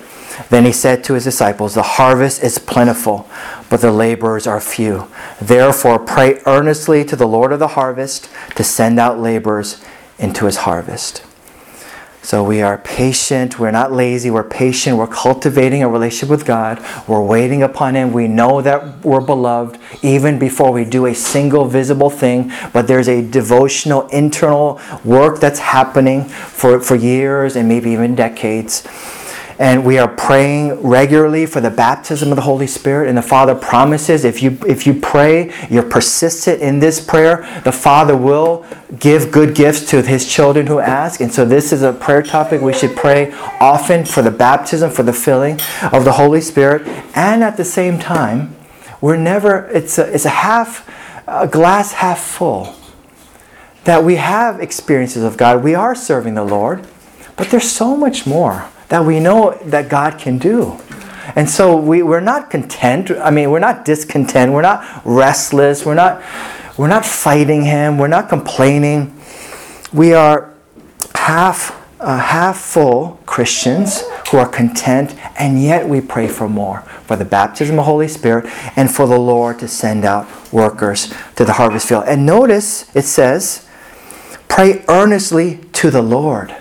Then 0.51 0.65
he 0.65 0.73
said 0.73 1.05
to 1.05 1.15
his 1.15 1.25
disciples, 1.25 1.75
The 1.75 1.83
harvest 1.83 2.43
is 2.43 2.59
plentiful, 2.59 3.29
but 3.71 3.81
the 3.81 3.93
laborers 3.93 4.47
are 4.47 4.61
few. 4.61 5.09
Therefore, 5.41 5.99
pray 5.99 6.41
earnestly 6.47 7.05
to 7.05 7.17
the 7.17 7.29
Lord 7.29 7.53
of 7.53 7.59
the 7.59 7.69
harvest 7.69 8.29
to 8.57 8.65
send 8.65 8.99
out 8.99 9.19
laborers 9.19 9.83
into 10.19 10.47
his 10.47 10.59
harvest. 10.59 11.25
So 12.25 12.45
we 12.45 12.63
are 12.63 12.79
patient. 12.79 13.59
We're 13.59 13.73
not 13.73 13.91
lazy. 13.91 14.31
We're 14.31 14.45
patient. 14.45 14.97
We're 14.97 15.09
cultivating 15.09 15.83
a 15.83 15.89
relationship 15.89 16.29
with 16.29 16.47
God. 16.47 16.81
We're 17.09 17.23
waiting 17.23 17.65
upon 17.65 17.97
Him. 17.97 18.13
We 18.13 18.29
know 18.29 18.63
that 18.63 19.05
we're 19.05 19.21
beloved 19.21 19.81
even 20.03 20.39
before 20.39 20.71
we 20.71 20.85
do 20.85 21.07
a 21.07 21.15
single 21.17 21.65
visible 21.65 22.11
thing. 22.11 22.53
But 22.73 22.87
there's 22.87 23.09
a 23.09 23.29
devotional 23.29 24.07
internal 24.09 24.81
work 25.05 25.41
that's 25.41 25.59
happening 25.59 26.27
for, 26.27 26.81
for 26.81 26.95
years 26.95 27.57
and 27.57 27.69
maybe 27.69 27.91
even 27.91 28.15
decades 28.15 28.87
and 29.63 29.85
we 29.85 29.97
are 29.97 30.09
praying 30.09 30.83
regularly 30.83 31.47
for 31.47 31.61
the 31.61 31.71
baptism 31.71 32.31
of 32.31 32.37
the 32.37 32.43
Holy 32.43 32.67
Spirit. 32.67 33.09
And 33.09 33.17
the 33.17 33.23
Father 33.23 33.55
promises 33.55 34.25
if 34.25 34.43
you 34.43 34.59
if 34.67 34.89
you 34.89 34.93
pray, 34.93 35.55
you're 35.71 35.85
persistent 35.85 36.61
in 36.61 36.81
this 36.81 37.01
prayer, 37.01 37.49
the 37.63 37.71
Father 37.71 38.17
will 38.17 38.67
give 38.99 39.31
good 39.31 39.55
gifts 39.55 39.89
to 39.91 40.03
his 40.03 40.29
children 40.29 40.67
who 40.67 40.81
ask. 40.81 41.21
And 41.21 41.33
so 41.33 41.45
this 41.45 41.73
is 41.73 41.83
a 41.83 41.93
prayer 41.93 42.25
topic 42.25 42.61
we 42.61 42.73
should 42.73 42.97
pray 42.97 43.31
often 43.61 44.05
for 44.05 44.21
the 44.21 44.33
baptism, 44.33 44.91
for 44.91 45.05
the 45.05 45.13
filling 45.13 45.61
of 45.93 46.05
the 46.05 46.13
Holy 46.13 46.41
Spirit. 46.41 46.85
And 47.15 47.45
at 47.45 47.57
the 47.57 47.65
same 47.65 48.01
time, 48.01 48.57
we're 49.01 49.17
never 49.17 49.69
it's 49.69 49.97
a, 49.97 50.13
it's 50.13 50.25
a 50.25 50.31
half 50.31 50.91
a 51.29 51.47
glass 51.47 51.93
half 51.93 52.21
full. 52.21 52.75
That 53.85 54.03
we 54.03 54.17
have 54.17 54.59
experiences 54.59 55.23
of 55.23 55.37
God. 55.37 55.63
We 55.63 55.77
are 55.77 55.95
serving 55.95 56.35
the 56.35 56.45
Lord, 56.45 56.85
but 57.37 57.51
there's 57.51 57.71
so 57.71 57.97
much 57.97 58.27
more 58.27 58.69
that 58.93 59.07
we 59.07 59.19
know 59.19 59.59
that 59.65 59.89
God 59.89 60.19
can 60.19 60.37
do. 60.37 60.79
And 61.35 61.49
so 61.49 61.75
we, 61.75 62.03
we're 62.03 62.21
not 62.21 62.51
content. 62.51 63.11
I 63.11 63.31
mean, 63.31 63.51
we're 63.51 63.59
not 63.59 63.87
discontent. 63.87 64.53
We're 64.53 64.61
not 64.61 65.01
restless. 65.07 65.87
We're 65.87 65.95
not, 65.95 66.23
we're 66.77 66.89
not 66.89 67.07
fighting 67.07 67.65
Him. 67.65 67.97
We're 67.97 68.09
not 68.09 68.29
complaining. 68.29 69.19
We 69.95 70.13
are 70.13 70.53
half, 71.15 71.75
uh, 72.01 72.19
half 72.19 72.59
full 72.59 73.19
Christians 73.25 74.03
who 74.31 74.37
are 74.37 74.47
content, 74.47 75.17
and 75.39 75.63
yet 75.63 75.89
we 75.89 76.03
pray 76.03 76.29
for 76.29 76.47
more 76.47 76.81
for 77.07 77.17
the 77.17 77.25
baptism 77.25 77.77
of 77.77 77.87
the 77.87 77.91
Holy 77.91 78.09
Spirit 78.09 78.45
and 78.77 78.95
for 78.95 79.07
the 79.07 79.19
Lord 79.19 79.59
to 79.61 79.69
send 79.69 80.05
out 80.05 80.29
workers 80.53 81.15
to 81.37 81.47
the 81.47 81.55
harvest 81.55 81.89
field. 81.89 82.05
And 82.07 82.27
notice 82.27 82.95
it 82.95 83.05
says, 83.07 83.67
pray 84.49 84.85
earnestly 84.87 85.61
to 85.73 85.91
the 85.91 86.03
Lord. 86.03 86.55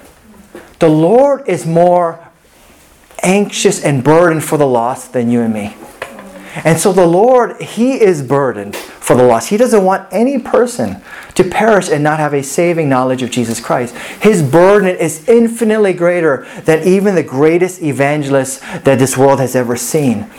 The 0.82 0.90
Lord 0.90 1.48
is 1.48 1.64
more 1.64 2.28
anxious 3.22 3.84
and 3.84 4.04
burdened 4.04 4.44
for 4.44 4.58
the 4.58 4.66
lost 4.66 5.14
than 5.14 5.30
you 5.30 5.42
and 5.42 5.54
me. 5.54 5.76
And 6.56 6.80
so 6.80 6.92
the 6.92 7.06
Lord, 7.06 7.62
He 7.62 8.02
is 8.02 8.24
burdened 8.24 8.76
for 8.76 9.16
the 9.16 9.22
lost. 9.22 9.50
He 9.50 9.58
doesn't 9.58 9.86
want 9.86 10.08
any 10.12 10.40
person 10.40 11.00
to 11.36 11.44
perish 11.44 11.88
and 11.88 12.04
not 12.04 12.18
have 12.18 12.34
a 12.34 12.42
saving 12.42 12.90
knowledge 12.90 13.22
of 13.22 13.30
Jesus 13.30 13.60
Christ. 13.60 13.96
His 14.24 14.42
burden 14.42 14.98
is 14.98 15.30
infinitely 15.30 15.94
greater 15.94 16.48
than 16.66 16.82
even 16.82 17.14
the 17.14 17.22
greatest 17.22 17.84
evangelist 17.84 18.62
that 18.62 18.98
this 18.98 19.16
world 19.16 19.40
has 19.40 19.56
ever 19.56 19.78
seen. 19.78 20.32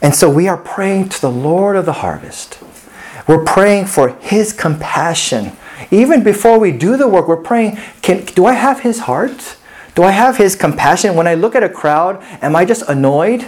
And 0.00 0.14
so 0.14 0.30
we 0.30 0.46
are 0.46 0.56
praying 0.56 1.08
to 1.08 1.20
the 1.20 1.32
Lord 1.32 1.74
of 1.74 1.84
the 1.84 1.94
harvest. 1.94 2.60
We're 3.26 3.42
praying 3.42 3.86
for 3.86 4.10
His 4.20 4.52
compassion 4.52 5.56
even 5.90 6.22
before 6.22 6.58
we 6.58 6.72
do 6.72 6.96
the 6.96 7.08
work, 7.08 7.28
we're 7.28 7.36
praying, 7.36 7.78
can, 8.02 8.24
do 8.24 8.46
I 8.46 8.52
have 8.52 8.80
his 8.80 9.00
heart? 9.00 9.56
Do 9.94 10.02
I 10.02 10.10
have 10.10 10.36
his 10.36 10.54
compassion? 10.54 11.14
When 11.14 11.26
I 11.26 11.34
look 11.34 11.54
at 11.54 11.62
a 11.62 11.68
crowd, 11.68 12.22
am 12.42 12.54
I 12.54 12.64
just 12.64 12.82
annoyed? 12.88 13.44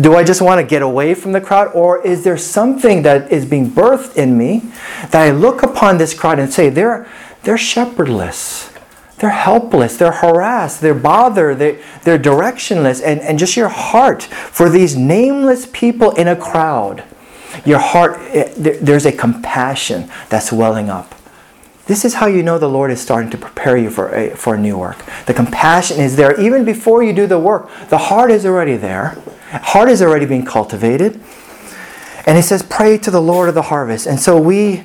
Do 0.00 0.14
I 0.14 0.24
just 0.24 0.42
want 0.42 0.60
to 0.60 0.66
get 0.66 0.82
away 0.82 1.14
from 1.14 1.32
the 1.32 1.40
crowd? 1.40 1.70
Or 1.74 2.04
is 2.04 2.22
there 2.22 2.36
something 2.36 3.02
that 3.02 3.32
is 3.32 3.46
being 3.46 3.70
birthed 3.70 4.16
in 4.16 4.36
me 4.36 4.62
that 5.10 5.22
I 5.22 5.30
look 5.30 5.62
upon 5.62 5.98
this 5.98 6.12
crowd 6.12 6.38
and 6.38 6.52
say, 6.52 6.68
they're, 6.68 7.08
they're 7.44 7.58
shepherdless. 7.58 8.70
They're 9.18 9.30
helpless. 9.30 9.96
They're 9.96 10.12
harassed. 10.12 10.80
They're 10.80 10.94
bothered. 10.94 11.58
They, 11.58 11.82
they're 12.04 12.18
directionless. 12.18 13.02
And, 13.04 13.20
and 13.20 13.38
just 13.38 13.56
your 13.56 13.68
heart 13.68 14.22
for 14.22 14.68
these 14.68 14.96
nameless 14.96 15.68
people 15.72 16.12
in 16.12 16.28
a 16.28 16.36
crowd, 16.36 17.04
your 17.64 17.78
heart, 17.78 18.18
eh, 18.20 18.52
there's 18.56 19.06
a 19.06 19.12
compassion 19.12 20.10
that's 20.28 20.52
welling 20.52 20.88
up. 20.88 21.14
This 21.90 22.04
is 22.04 22.14
how 22.14 22.28
you 22.28 22.44
know 22.44 22.56
the 22.56 22.68
Lord 22.68 22.92
is 22.92 23.00
starting 23.00 23.30
to 23.30 23.36
prepare 23.36 23.76
you 23.76 23.90
for 23.90 24.14
a, 24.14 24.30
for 24.36 24.54
a 24.54 24.56
new 24.56 24.78
work. 24.78 25.04
The 25.26 25.34
compassion 25.34 25.98
is 25.98 26.14
there 26.14 26.40
even 26.40 26.64
before 26.64 27.02
you 27.02 27.12
do 27.12 27.26
the 27.26 27.36
work. 27.36 27.68
The 27.88 27.98
heart 27.98 28.30
is 28.30 28.46
already 28.46 28.76
there. 28.76 29.20
Heart 29.50 29.88
is 29.88 30.00
already 30.00 30.24
being 30.24 30.44
cultivated. 30.44 31.20
And 32.26 32.36
he 32.36 32.42
says, 32.42 32.62
pray 32.62 32.96
to 32.98 33.10
the 33.10 33.20
Lord 33.20 33.48
of 33.48 33.56
the 33.56 33.62
harvest. 33.62 34.06
And 34.06 34.20
so 34.20 34.40
we 34.40 34.84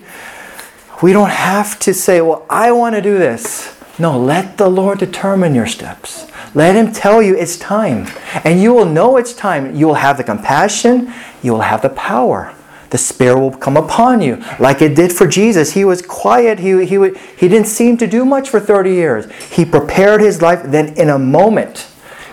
we 1.03 1.13
don't 1.13 1.29
have 1.29 1.77
to 1.81 1.93
say, 1.93 2.21
well, 2.21 2.43
I 2.49 2.71
want 2.71 2.95
to 2.95 3.03
do 3.03 3.19
this. 3.19 3.79
No, 3.99 4.19
let 4.19 4.57
the 4.57 4.67
Lord 4.67 4.97
determine 4.97 5.53
your 5.53 5.67
steps. 5.67 6.25
Let 6.55 6.75
him 6.75 6.91
tell 6.91 7.21
you 7.21 7.37
it's 7.37 7.55
time. 7.55 8.07
And 8.43 8.59
you 8.59 8.73
will 8.73 8.85
know 8.85 9.17
it's 9.17 9.33
time. 9.33 9.75
You 9.75 9.85
will 9.85 10.01
have 10.01 10.17
the 10.17 10.23
compassion, 10.23 11.13
you 11.43 11.51
will 11.51 11.61
have 11.61 11.83
the 11.83 11.89
power 11.89 12.55
the 12.95 12.99
Spirit 12.99 13.37
will 13.37 13.51
come 13.51 13.75
upon 13.75 14.21
you. 14.21 14.41
Like 14.57 14.81
it 14.81 14.95
did 14.95 15.11
for 15.11 15.27
Jesus. 15.27 15.73
He 15.73 15.83
was 15.83 16.01
quiet. 16.01 16.59
He, 16.59 16.85
he, 16.85 16.95
he 17.35 17.49
didn't 17.49 17.67
seem 17.67 17.97
to 17.97 18.07
do 18.07 18.23
much 18.23 18.47
for 18.47 18.61
30 18.61 18.89
years. 18.89 19.29
He 19.51 19.65
prepared 19.65 20.21
his 20.21 20.41
life. 20.41 20.61
Then, 20.63 20.93
in 20.97 21.09
a 21.09 21.19
moment, 21.19 21.87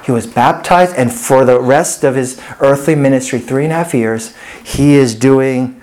he 0.05 0.12
was 0.12 0.25
baptized. 0.25 0.94
And 0.94 1.12
for 1.12 1.44
the 1.44 1.61
rest 1.61 2.05
of 2.05 2.14
his 2.14 2.40
earthly 2.61 2.94
ministry, 2.94 3.40
three 3.40 3.64
and 3.64 3.72
a 3.72 3.77
half 3.77 3.92
years, 3.92 4.37
he 4.62 4.94
is 4.94 5.16
doing, 5.16 5.83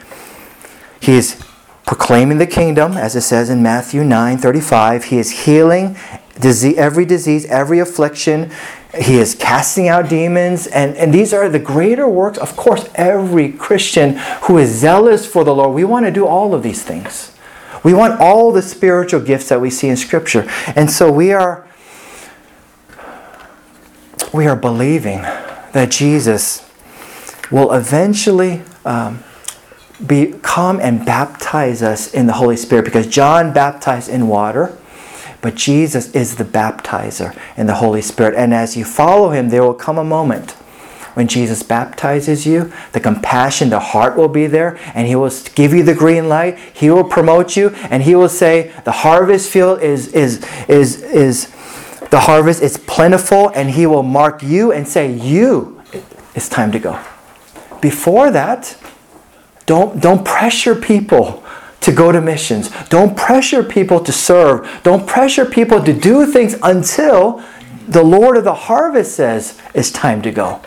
he 1.02 1.16
is 1.16 1.44
proclaiming 1.86 2.38
the 2.38 2.48
kingdom, 2.48 2.94
as 2.94 3.18
it 3.18 3.24
says 3.24 3.50
in 3.50 3.62
Matthew 3.62 4.06
9 4.06 4.38
35. 4.38 5.04
He 5.04 5.18
is 5.18 5.44
healing 5.44 5.98
disease, 6.40 6.78
every 6.78 7.04
disease, 7.04 7.46
every 7.48 7.80
affliction. 7.80 8.50
He 8.98 9.18
is 9.18 9.36
casting 9.36 9.88
out 9.88 10.10
demons. 10.10 10.68
And, 10.68 10.96
and 10.98 11.14
these 11.14 11.34
are 11.34 11.48
the 11.48 11.60
greater 11.60 12.08
works. 12.08 12.38
Of 12.38 12.56
course, 12.56 12.90
every 12.96 13.52
Christian 13.52 14.18
who 14.44 14.58
is 14.58 14.72
zealous 14.72 15.26
for 15.26 15.44
the 15.44 15.54
Lord, 15.54 15.76
we 15.76 15.84
want 15.84 16.06
to 16.06 16.12
do 16.12 16.26
all 16.26 16.54
of 16.54 16.64
these 16.64 16.84
things. 16.84 17.36
We 17.84 17.94
want 17.94 18.20
all 18.20 18.52
the 18.52 18.62
spiritual 18.62 19.22
gifts 19.22 19.50
that 19.50 19.62
we 19.62 19.70
see 19.70 19.88
in 19.88 19.98
Scripture. 19.98 20.50
And 20.76 20.90
so 20.90 21.12
we 21.12 21.32
are 21.32 21.66
we 24.34 24.46
are 24.46 24.56
believing 24.56 25.22
that 25.22 25.90
Jesus 25.90 26.70
will 27.50 27.74
eventually 27.74 28.62
um, 28.86 29.24
be 30.06 30.36
come 30.42 30.80
and 30.80 31.04
baptize 31.06 31.82
us 31.82 32.14
in 32.14 32.28
the 32.28 32.34
Holy 32.34 32.56
Spirit 32.56 32.86
because 32.86 33.08
John 33.08 33.54
baptized 33.54 34.10
in 34.10 34.28
water. 34.28 34.78
But 35.42 35.56
Jesus 35.56 36.12
is 36.12 36.36
the 36.36 36.44
baptizer 36.44 37.38
in 37.56 37.68
the 37.68 37.76
Holy 37.76 38.02
Spirit. 38.02 38.36
And 38.36 38.54
as 38.54 38.76
you 38.76 38.84
follow 38.84 39.30
him, 39.30 39.50
there 39.50 39.64
will 39.64 39.74
come 39.74 39.98
a 39.98 40.04
moment 40.04 40.56
when 41.20 41.28
Jesus 41.28 41.64
baptizes 41.64 42.46
you, 42.46 42.72
the 42.94 43.00
compassion, 43.02 43.70
the 43.70 43.80
heart 43.80 44.16
will 44.16 44.30
be 44.30 44.48
there, 44.48 44.80
and 44.94 45.06
He 45.06 45.16
will 45.16 45.32
give 45.56 45.74
you 45.74 45.84
the 45.84 45.94
green 45.94 46.30
light. 46.30 46.58
He 46.74 46.90
will 46.90 47.04
promote 47.04 47.58
you, 47.58 47.72
and 47.90 48.04
He 48.04 48.16
will 48.16 48.30
say, 48.30 48.72
The 48.86 48.92
harvest 48.92 49.50
field 49.50 49.82
is, 49.82 50.08
is, 50.14 50.46
is, 50.70 51.02
is 51.02 51.48
the 52.10 52.22
harvest 52.22 52.62
is 52.62 52.78
plentiful, 52.78 53.50
and 53.50 53.70
He 53.72 53.86
will 53.86 54.04
mark 54.04 54.42
you 54.42 54.72
and 54.72 54.88
say, 54.88 55.12
You, 55.12 55.82
it's 56.36 56.48
time 56.48 56.72
to 56.72 56.80
go. 56.80 56.98
Before 57.82 58.32
that, 58.32 58.78
don't, 59.66 60.02
don't 60.02 60.24
pressure 60.24 60.74
people 60.74 61.44
to 61.82 61.92
go 61.92 62.12
to 62.12 62.22
missions. 62.22 62.70
Don't 62.90 63.16
pressure 63.16 63.64
people 63.64 64.00
to 64.02 64.12
serve. 64.12 64.82
Don't 64.84 65.08
pressure 65.08 65.46
people 65.46 65.84
to 65.84 65.94
do 65.94 66.26
things 66.26 66.56
until 66.62 67.44
the 67.88 68.04
Lord 68.04 68.38
of 68.38 68.44
the 68.44 68.54
harvest 68.54 69.16
says 69.16 69.60
it's 69.74 69.92
time 69.92 70.22
to 70.22 70.32
go. 70.32 70.62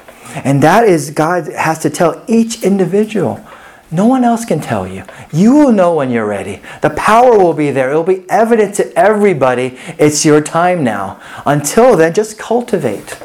And 0.44 0.62
that 0.62 0.84
is 0.88 1.10
God 1.10 1.46
has 1.52 1.78
to 1.80 1.90
tell 1.90 2.24
each 2.26 2.62
individual. 2.62 3.44
No 3.90 4.06
one 4.06 4.24
else 4.24 4.46
can 4.46 4.60
tell 4.60 4.88
you. 4.88 5.04
You 5.32 5.54
will 5.54 5.72
know 5.72 5.94
when 5.94 6.10
you're 6.10 6.26
ready. 6.26 6.62
The 6.80 6.90
power 6.90 7.38
will 7.38 7.52
be 7.52 7.70
there. 7.70 7.92
It 7.92 7.94
will 7.94 8.04
be 8.04 8.28
evident 8.30 8.74
to 8.76 8.90
everybody. 8.98 9.78
It's 9.98 10.24
your 10.24 10.40
time 10.40 10.82
now. 10.82 11.20
Until 11.44 11.94
then, 11.96 12.14
just 12.14 12.38
cultivate. 12.38 13.22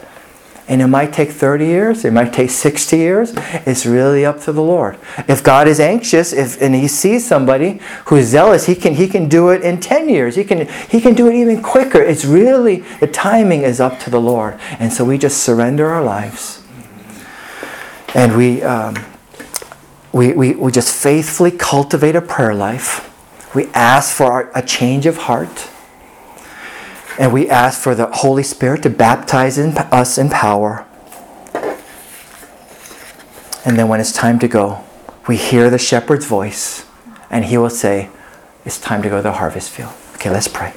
And 0.69 0.81
it 0.81 0.87
might 0.87 1.13
take 1.13 1.31
30 1.31 1.65
years, 1.65 2.03
it 2.03 2.11
might 2.11 2.33
take 2.33 2.49
60 2.49 2.97
years. 2.97 3.33
It's 3.65 3.85
really 3.85 4.25
up 4.25 4.41
to 4.41 4.51
the 4.51 4.61
Lord. 4.61 4.97
If 5.27 5.41
God 5.41 5.65
is 5.65 5.79
anxious 5.79 6.33
if, 6.33 6.61
and 6.61 6.75
he 6.75 6.89
sees 6.89 7.25
somebody 7.25 7.79
who's 8.05 8.25
zealous, 8.25 8.65
he 8.65 8.75
can, 8.75 8.93
he 8.93 9.07
can 9.07 9.29
do 9.29 9.49
it 9.49 9.61
in 9.61 9.79
10 9.79 10.09
years. 10.09 10.35
He 10.35 10.43
can, 10.43 10.67
he 10.89 10.99
can 10.99 11.13
do 11.13 11.27
it 11.27 11.35
even 11.35 11.63
quicker. 11.63 12.01
It's 12.01 12.25
really, 12.25 12.81
the 12.99 13.07
timing 13.07 13.61
is 13.61 13.79
up 13.79 13.97
to 14.01 14.09
the 14.09 14.19
Lord. 14.19 14.59
And 14.77 14.91
so 14.91 15.05
we 15.05 15.17
just 15.17 15.41
surrender 15.41 15.87
our 15.87 16.03
lives. 16.03 16.63
And 18.13 18.35
we, 18.35 18.61
um, 18.61 18.95
we, 20.11 20.33
we, 20.33 20.53
we 20.53 20.71
just 20.71 20.93
faithfully 20.93 21.51
cultivate 21.51 22.15
a 22.15 22.21
prayer 22.21 22.53
life. 22.53 23.13
We 23.55 23.67
ask 23.67 24.13
for 24.13 24.25
our, 24.25 24.51
a 24.53 24.61
change 24.61 25.05
of 25.05 25.15
heart. 25.17 25.69
And 27.19 27.33
we 27.33 27.49
ask 27.49 27.81
for 27.81 27.95
the 27.95 28.07
Holy 28.07 28.43
Spirit 28.43 28.83
to 28.83 28.89
baptize 28.89 29.57
in, 29.57 29.77
us 29.77 30.17
in 30.17 30.29
power. 30.29 30.85
And 33.65 33.77
then 33.77 33.87
when 33.87 33.99
it's 33.99 34.13
time 34.13 34.39
to 34.39 34.47
go, 34.47 34.83
we 35.27 35.35
hear 35.35 35.69
the 35.69 35.77
shepherd's 35.77 36.25
voice, 36.25 36.85
and 37.29 37.45
he 37.45 37.57
will 37.57 37.69
say, 37.69 38.09
It's 38.65 38.79
time 38.79 39.01
to 39.01 39.09
go 39.09 39.17
to 39.17 39.23
the 39.23 39.33
harvest 39.33 39.71
field. 39.71 39.91
Okay, 40.15 40.29
let's 40.29 40.47
pray. 40.47 40.73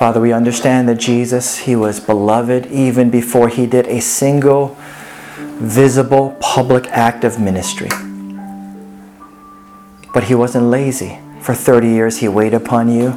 Father, 0.00 0.18
we 0.18 0.32
understand 0.32 0.88
that 0.88 0.94
Jesus, 0.94 1.58
he 1.58 1.76
was 1.76 2.00
beloved 2.00 2.64
even 2.68 3.10
before 3.10 3.50
he 3.50 3.66
did 3.66 3.86
a 3.86 4.00
single 4.00 4.74
visible 5.58 6.38
public 6.40 6.86
act 6.86 7.22
of 7.22 7.38
ministry. 7.38 7.90
But 10.14 10.24
he 10.24 10.34
wasn't 10.34 10.70
lazy. 10.70 11.18
For 11.42 11.54
30 11.54 11.88
years, 11.88 12.16
he 12.16 12.28
waited 12.28 12.54
upon 12.54 12.88
you. 12.88 13.10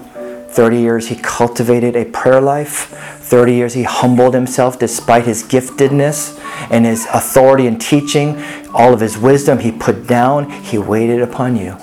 30 0.49 0.77
years, 0.77 1.07
he 1.07 1.15
cultivated 1.15 1.95
a 1.95 2.03
prayer 2.03 2.41
life. 2.41 2.89
30 3.21 3.53
years, 3.53 3.73
he 3.75 3.83
humbled 3.83 4.33
himself 4.33 4.77
despite 4.77 5.23
his 5.23 5.41
giftedness 5.41 6.37
and 6.69 6.85
his 6.85 7.07
authority 7.13 7.65
in 7.65 7.79
teaching. 7.79 8.43
All 8.73 8.93
of 8.93 8.99
his 8.99 9.17
wisdom 9.17 9.59
he 9.59 9.71
put 9.71 10.05
down. 10.05 10.49
He 10.49 10.77
waited 10.77 11.21
upon 11.21 11.55
you. 11.55 11.77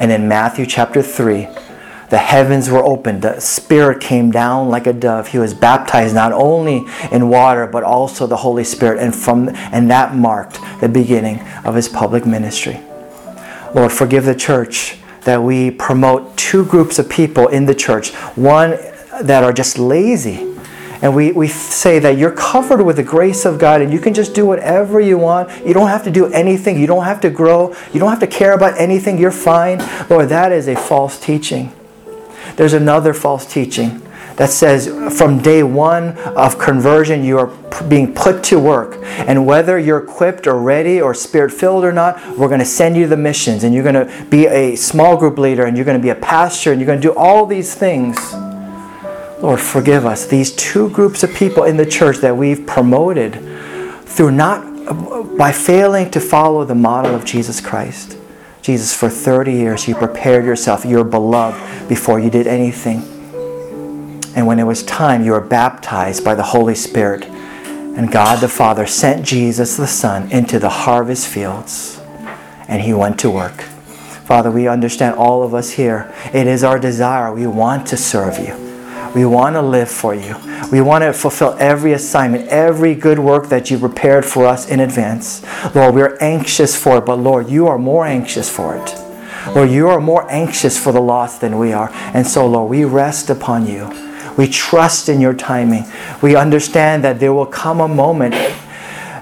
And 0.00 0.10
in 0.10 0.26
Matthew 0.28 0.64
chapter 0.64 1.02
3, 1.02 1.46
the 2.10 2.18
heavens 2.18 2.68
were 2.68 2.84
opened. 2.84 3.22
The 3.22 3.38
Spirit 3.38 4.00
came 4.00 4.32
down 4.32 4.68
like 4.68 4.88
a 4.88 4.92
dove. 4.92 5.28
He 5.28 5.38
was 5.38 5.54
baptized 5.54 6.14
not 6.14 6.32
only 6.32 6.84
in 7.12 7.28
water, 7.28 7.68
but 7.68 7.84
also 7.84 8.26
the 8.26 8.38
Holy 8.38 8.64
Spirit. 8.64 9.00
And, 9.00 9.14
from, 9.14 9.48
and 9.48 9.88
that 9.90 10.16
marked 10.16 10.58
the 10.80 10.88
beginning 10.88 11.40
of 11.64 11.76
his 11.76 11.88
public 11.88 12.26
ministry. 12.26 12.80
Lord, 13.74 13.92
forgive 13.92 14.24
the 14.24 14.34
church 14.34 14.98
that 15.22 15.40
we 15.40 15.70
promote 15.70 16.36
two 16.36 16.64
groups 16.64 16.98
of 16.98 17.08
people 17.08 17.46
in 17.46 17.66
the 17.66 17.74
church. 17.76 18.12
One 18.34 18.70
that 19.22 19.44
are 19.44 19.52
just 19.52 19.78
lazy. 19.78 20.48
And 21.02 21.14
we, 21.14 21.30
we 21.30 21.46
say 21.46 22.00
that 22.00 22.18
you're 22.18 22.32
covered 22.32 22.82
with 22.82 22.96
the 22.96 23.04
grace 23.04 23.44
of 23.44 23.58
God 23.58 23.80
and 23.80 23.92
you 23.92 24.00
can 24.00 24.12
just 24.12 24.34
do 24.34 24.44
whatever 24.44 25.00
you 25.00 25.16
want. 25.16 25.64
You 25.64 25.72
don't 25.72 25.88
have 25.88 26.02
to 26.04 26.10
do 26.10 26.26
anything. 26.26 26.78
You 26.78 26.88
don't 26.88 27.04
have 27.04 27.20
to 27.20 27.30
grow. 27.30 27.74
You 27.92 28.00
don't 28.00 28.10
have 28.10 28.20
to 28.20 28.26
care 28.26 28.52
about 28.52 28.78
anything. 28.78 29.16
You're 29.16 29.30
fine. 29.30 29.78
Lord, 30.10 30.28
that 30.30 30.50
is 30.50 30.66
a 30.66 30.74
false 30.74 31.18
teaching. 31.18 31.72
There's 32.56 32.72
another 32.72 33.14
false 33.14 33.46
teaching 33.46 34.02
that 34.36 34.48
says 34.48 34.88
from 35.18 35.42
day 35.42 35.62
one 35.62 36.16
of 36.18 36.58
conversion, 36.58 37.22
you 37.22 37.38
are 37.38 37.48
being 37.88 38.14
put 38.14 38.42
to 38.44 38.58
work. 38.58 38.98
And 39.04 39.46
whether 39.46 39.78
you're 39.78 39.98
equipped 39.98 40.46
or 40.46 40.58
ready 40.58 40.98
or 40.98 41.12
spirit 41.12 41.52
filled 41.52 41.84
or 41.84 41.92
not, 41.92 42.16
we're 42.38 42.48
going 42.48 42.60
to 42.60 42.64
send 42.64 42.96
you 42.96 43.06
the 43.06 43.18
missions 43.18 43.64
and 43.64 43.74
you're 43.74 43.82
going 43.82 44.06
to 44.06 44.26
be 44.30 44.46
a 44.46 44.76
small 44.76 45.18
group 45.18 45.38
leader 45.38 45.66
and 45.66 45.76
you're 45.76 45.84
going 45.84 45.98
to 45.98 46.02
be 46.02 46.08
a 46.08 46.14
pastor 46.14 46.72
and 46.72 46.80
you're 46.80 46.86
going 46.86 47.00
to 47.00 47.06
do 47.06 47.14
all 47.14 47.44
these 47.44 47.74
things. 47.74 48.32
Lord, 49.42 49.60
forgive 49.60 50.06
us. 50.06 50.26
These 50.26 50.52
two 50.56 50.88
groups 50.88 51.22
of 51.22 51.34
people 51.34 51.64
in 51.64 51.76
the 51.76 51.84
church 51.84 52.18
that 52.18 52.34
we've 52.34 52.66
promoted 52.66 53.34
through 54.04 54.32
not 54.32 54.64
uh, 54.88 55.22
by 55.36 55.52
failing 55.52 56.10
to 56.12 56.20
follow 56.20 56.64
the 56.64 56.74
model 56.74 57.14
of 57.14 57.24
Jesus 57.24 57.60
Christ. 57.60 58.16
Jesus, 58.62 58.94
for 58.94 59.08
30 59.08 59.52
years, 59.52 59.88
you 59.88 59.94
prepared 59.94 60.44
yourself. 60.44 60.84
You 60.84 60.98
were 60.98 61.04
beloved 61.04 61.88
before 61.88 62.20
you 62.20 62.30
did 62.30 62.46
anything. 62.46 63.02
And 64.36 64.46
when 64.46 64.58
it 64.58 64.64
was 64.64 64.82
time, 64.82 65.24
you 65.24 65.32
were 65.32 65.40
baptized 65.40 66.24
by 66.24 66.34
the 66.34 66.42
Holy 66.42 66.74
Spirit. 66.74 67.24
And 67.24 68.12
God 68.12 68.40
the 68.40 68.48
Father 68.48 68.86
sent 68.86 69.26
Jesus 69.26 69.76
the 69.76 69.86
Son 69.86 70.30
into 70.30 70.58
the 70.58 70.68
harvest 70.68 71.26
fields, 71.26 72.00
and 72.68 72.82
he 72.82 72.94
went 72.94 73.18
to 73.20 73.30
work. 73.30 73.62
Father, 73.62 74.50
we 74.50 74.68
understand 74.68 75.16
all 75.16 75.42
of 75.42 75.54
us 75.54 75.70
here. 75.70 76.12
It 76.32 76.46
is 76.46 76.62
our 76.62 76.78
desire. 76.78 77.32
We 77.34 77.48
want 77.48 77.88
to 77.88 77.96
serve 77.96 78.38
you. 78.38 78.69
We 79.14 79.24
want 79.24 79.56
to 79.56 79.62
live 79.62 79.90
for 79.90 80.14
you. 80.14 80.36
We 80.70 80.80
want 80.80 81.02
to 81.02 81.12
fulfill 81.12 81.56
every 81.58 81.92
assignment, 81.92 82.48
every 82.48 82.94
good 82.94 83.18
work 83.18 83.48
that 83.48 83.70
you 83.70 83.78
prepared 83.78 84.24
for 84.24 84.46
us 84.46 84.68
in 84.68 84.80
advance. 84.80 85.42
Lord, 85.74 85.94
we're 85.94 86.16
anxious 86.20 86.76
for 86.76 86.98
it, 86.98 87.06
but 87.06 87.16
Lord, 87.16 87.48
you 87.48 87.66
are 87.66 87.78
more 87.78 88.06
anxious 88.06 88.48
for 88.48 88.76
it. 88.76 88.94
Lord, 89.54 89.70
you 89.70 89.88
are 89.88 90.00
more 90.00 90.30
anxious 90.30 90.78
for 90.78 90.92
the 90.92 91.00
lost 91.00 91.40
than 91.40 91.58
we 91.58 91.72
are. 91.72 91.90
And 92.14 92.26
so, 92.26 92.46
Lord, 92.46 92.70
we 92.70 92.84
rest 92.84 93.30
upon 93.30 93.66
you. 93.66 93.90
We 94.36 94.48
trust 94.48 95.08
in 95.08 95.20
your 95.20 95.34
timing. 95.34 95.84
We 96.22 96.36
understand 96.36 97.02
that 97.04 97.18
there 97.18 97.34
will 97.34 97.46
come 97.46 97.80
a 97.80 97.88
moment 97.88 98.34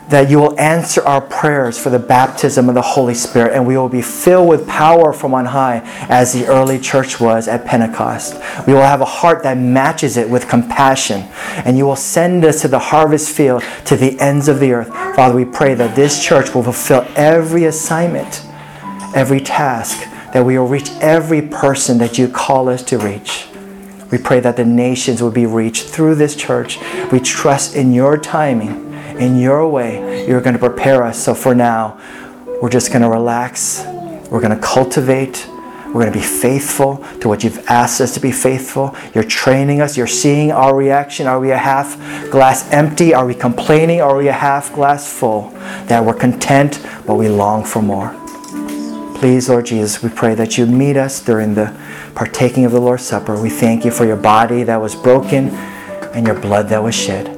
that 0.09 0.31
you 0.31 0.38
will 0.38 0.59
answer 0.59 1.03
our 1.03 1.21
prayers 1.21 1.79
for 1.79 1.90
the 1.90 1.99
baptism 1.99 2.68
of 2.68 2.75
the 2.75 2.83
Holy 2.83 3.14
Spirit 3.14 3.53
and 3.55 3.66
we 3.66 3.77
will 3.77 3.88
be 3.88 4.03
filled 4.03 4.49
with 4.49 4.66
power 4.66 5.12
from 5.12 5.35
on 5.35 5.44
high 5.44 5.81
as 6.09 6.33
the 6.33 6.47
early 6.47 6.79
church 6.79 7.21
was 7.21 7.47
at 7.47 7.66
Pentecost. 7.66 8.35
We 8.66 8.73
will 8.73 8.83
have 8.83 9.03
a 9.03 9.07
heart 9.07 9.42
that 9.42 9.59
matches 9.59 10.16
it 10.16 10.29
with 10.29 10.49
compassion 10.49 11.23
and 11.64 11.77
you 11.77 11.85
will 11.85 11.97
send 11.97 12.44
us 12.44 12.62
to 12.62 12.68
the 12.68 12.79
harvest 12.79 13.35
field 13.37 13.62
to 13.85 13.97
the 13.97 14.18
ends 14.18 14.49
of 14.49 14.61
the 14.61 14.73
earth. 14.73 14.88
Father, 14.88 15.35
we 15.35 15.44
pray 15.44 15.75
that 15.75 15.94
this 15.94 16.25
church 16.25 16.55
will 16.55 16.62
fulfill 16.62 17.07
every 17.14 17.64
assignment, 17.64 18.47
every 19.14 19.40
task, 19.40 20.09
that 20.33 20.44
we 20.44 20.59
will 20.59 20.68
reach 20.68 20.90
every 21.01 21.42
person 21.42 21.99
that 21.99 22.16
you 22.16 22.29
call 22.29 22.68
us 22.68 22.83
to 22.85 22.99
reach. 22.99 23.47
We 24.11 24.16
pray 24.16 24.40
that 24.40 24.57
the 24.57 24.64
nations 24.64 25.21
will 25.21 25.31
be 25.31 25.44
reached 25.44 25.85
through 25.85 26.14
this 26.14 26.35
church. 26.35 26.79
We 27.12 27.21
trust 27.21 27.77
in 27.77 27.92
your 27.92 28.16
timing 28.16 28.88
in 29.18 29.38
your 29.38 29.68
way, 29.68 30.26
you're 30.26 30.40
going 30.40 30.54
to 30.54 30.59
prepare 30.59 31.02
us. 31.02 31.22
So 31.22 31.35
for 31.35 31.54
now, 31.54 32.00
we're 32.62 32.70
just 32.70 32.90
going 32.90 33.02
to 33.02 33.09
relax. 33.09 33.83
We're 34.31 34.40
going 34.40 34.54
to 34.54 34.61
cultivate. 34.61 35.46
We're 35.87 36.02
going 36.02 36.12
to 36.12 36.18
be 36.18 36.24
faithful 36.24 37.04
to 37.20 37.28
what 37.28 37.42
you've 37.42 37.66
asked 37.66 38.00
us 38.00 38.12
to 38.14 38.20
be 38.20 38.31
faithful. 38.31 38.94
You're 39.14 39.24
training 39.24 39.81
us. 39.81 39.96
You're 39.96 40.07
seeing 40.07 40.52
our 40.52 40.76
reaction. 40.76 41.26
Are 41.26 41.40
we 41.40 41.50
a 41.50 41.57
half 41.57 41.96
glass 42.31 42.70
empty? 42.72 43.14
Are 43.14 43.26
we 43.26 43.35
complaining? 43.35 44.02
Are 44.02 44.16
we 44.16 44.28
a 44.28 44.33
half 44.33 44.74
glass 44.74 45.11
full? 45.11 45.50
That 45.87 46.04
we're 46.04 46.14
content, 46.14 46.87
but 47.07 47.14
we 47.14 47.28
long 47.28 47.64
for 47.64 47.81
more. 47.81 48.14
Please, 49.18 49.48
Lord 49.48 49.66
Jesus, 49.66 50.02
we 50.02 50.11
pray 50.11 50.35
that 50.35 50.59
you 50.59 50.66
meet 50.66 50.96
us 50.96 51.20
during 51.20 51.54
the 51.54 51.74
partaking 52.14 52.66
of 52.66 52.72
the 52.72 52.81
Lord's 52.81 53.04
Supper. 53.04 53.40
We 53.40 53.50
thank 53.50 53.85
you 53.85 53.90
for 53.90 54.04
your 54.04 54.16
body 54.16 54.64
that 54.64 54.76
was 54.81 54.94
broken 54.94 55.48
and 56.14 56.26
your 56.26 56.38
blood 56.38 56.68
that 56.68 56.83
was 56.83 56.94
shed. 56.94 57.38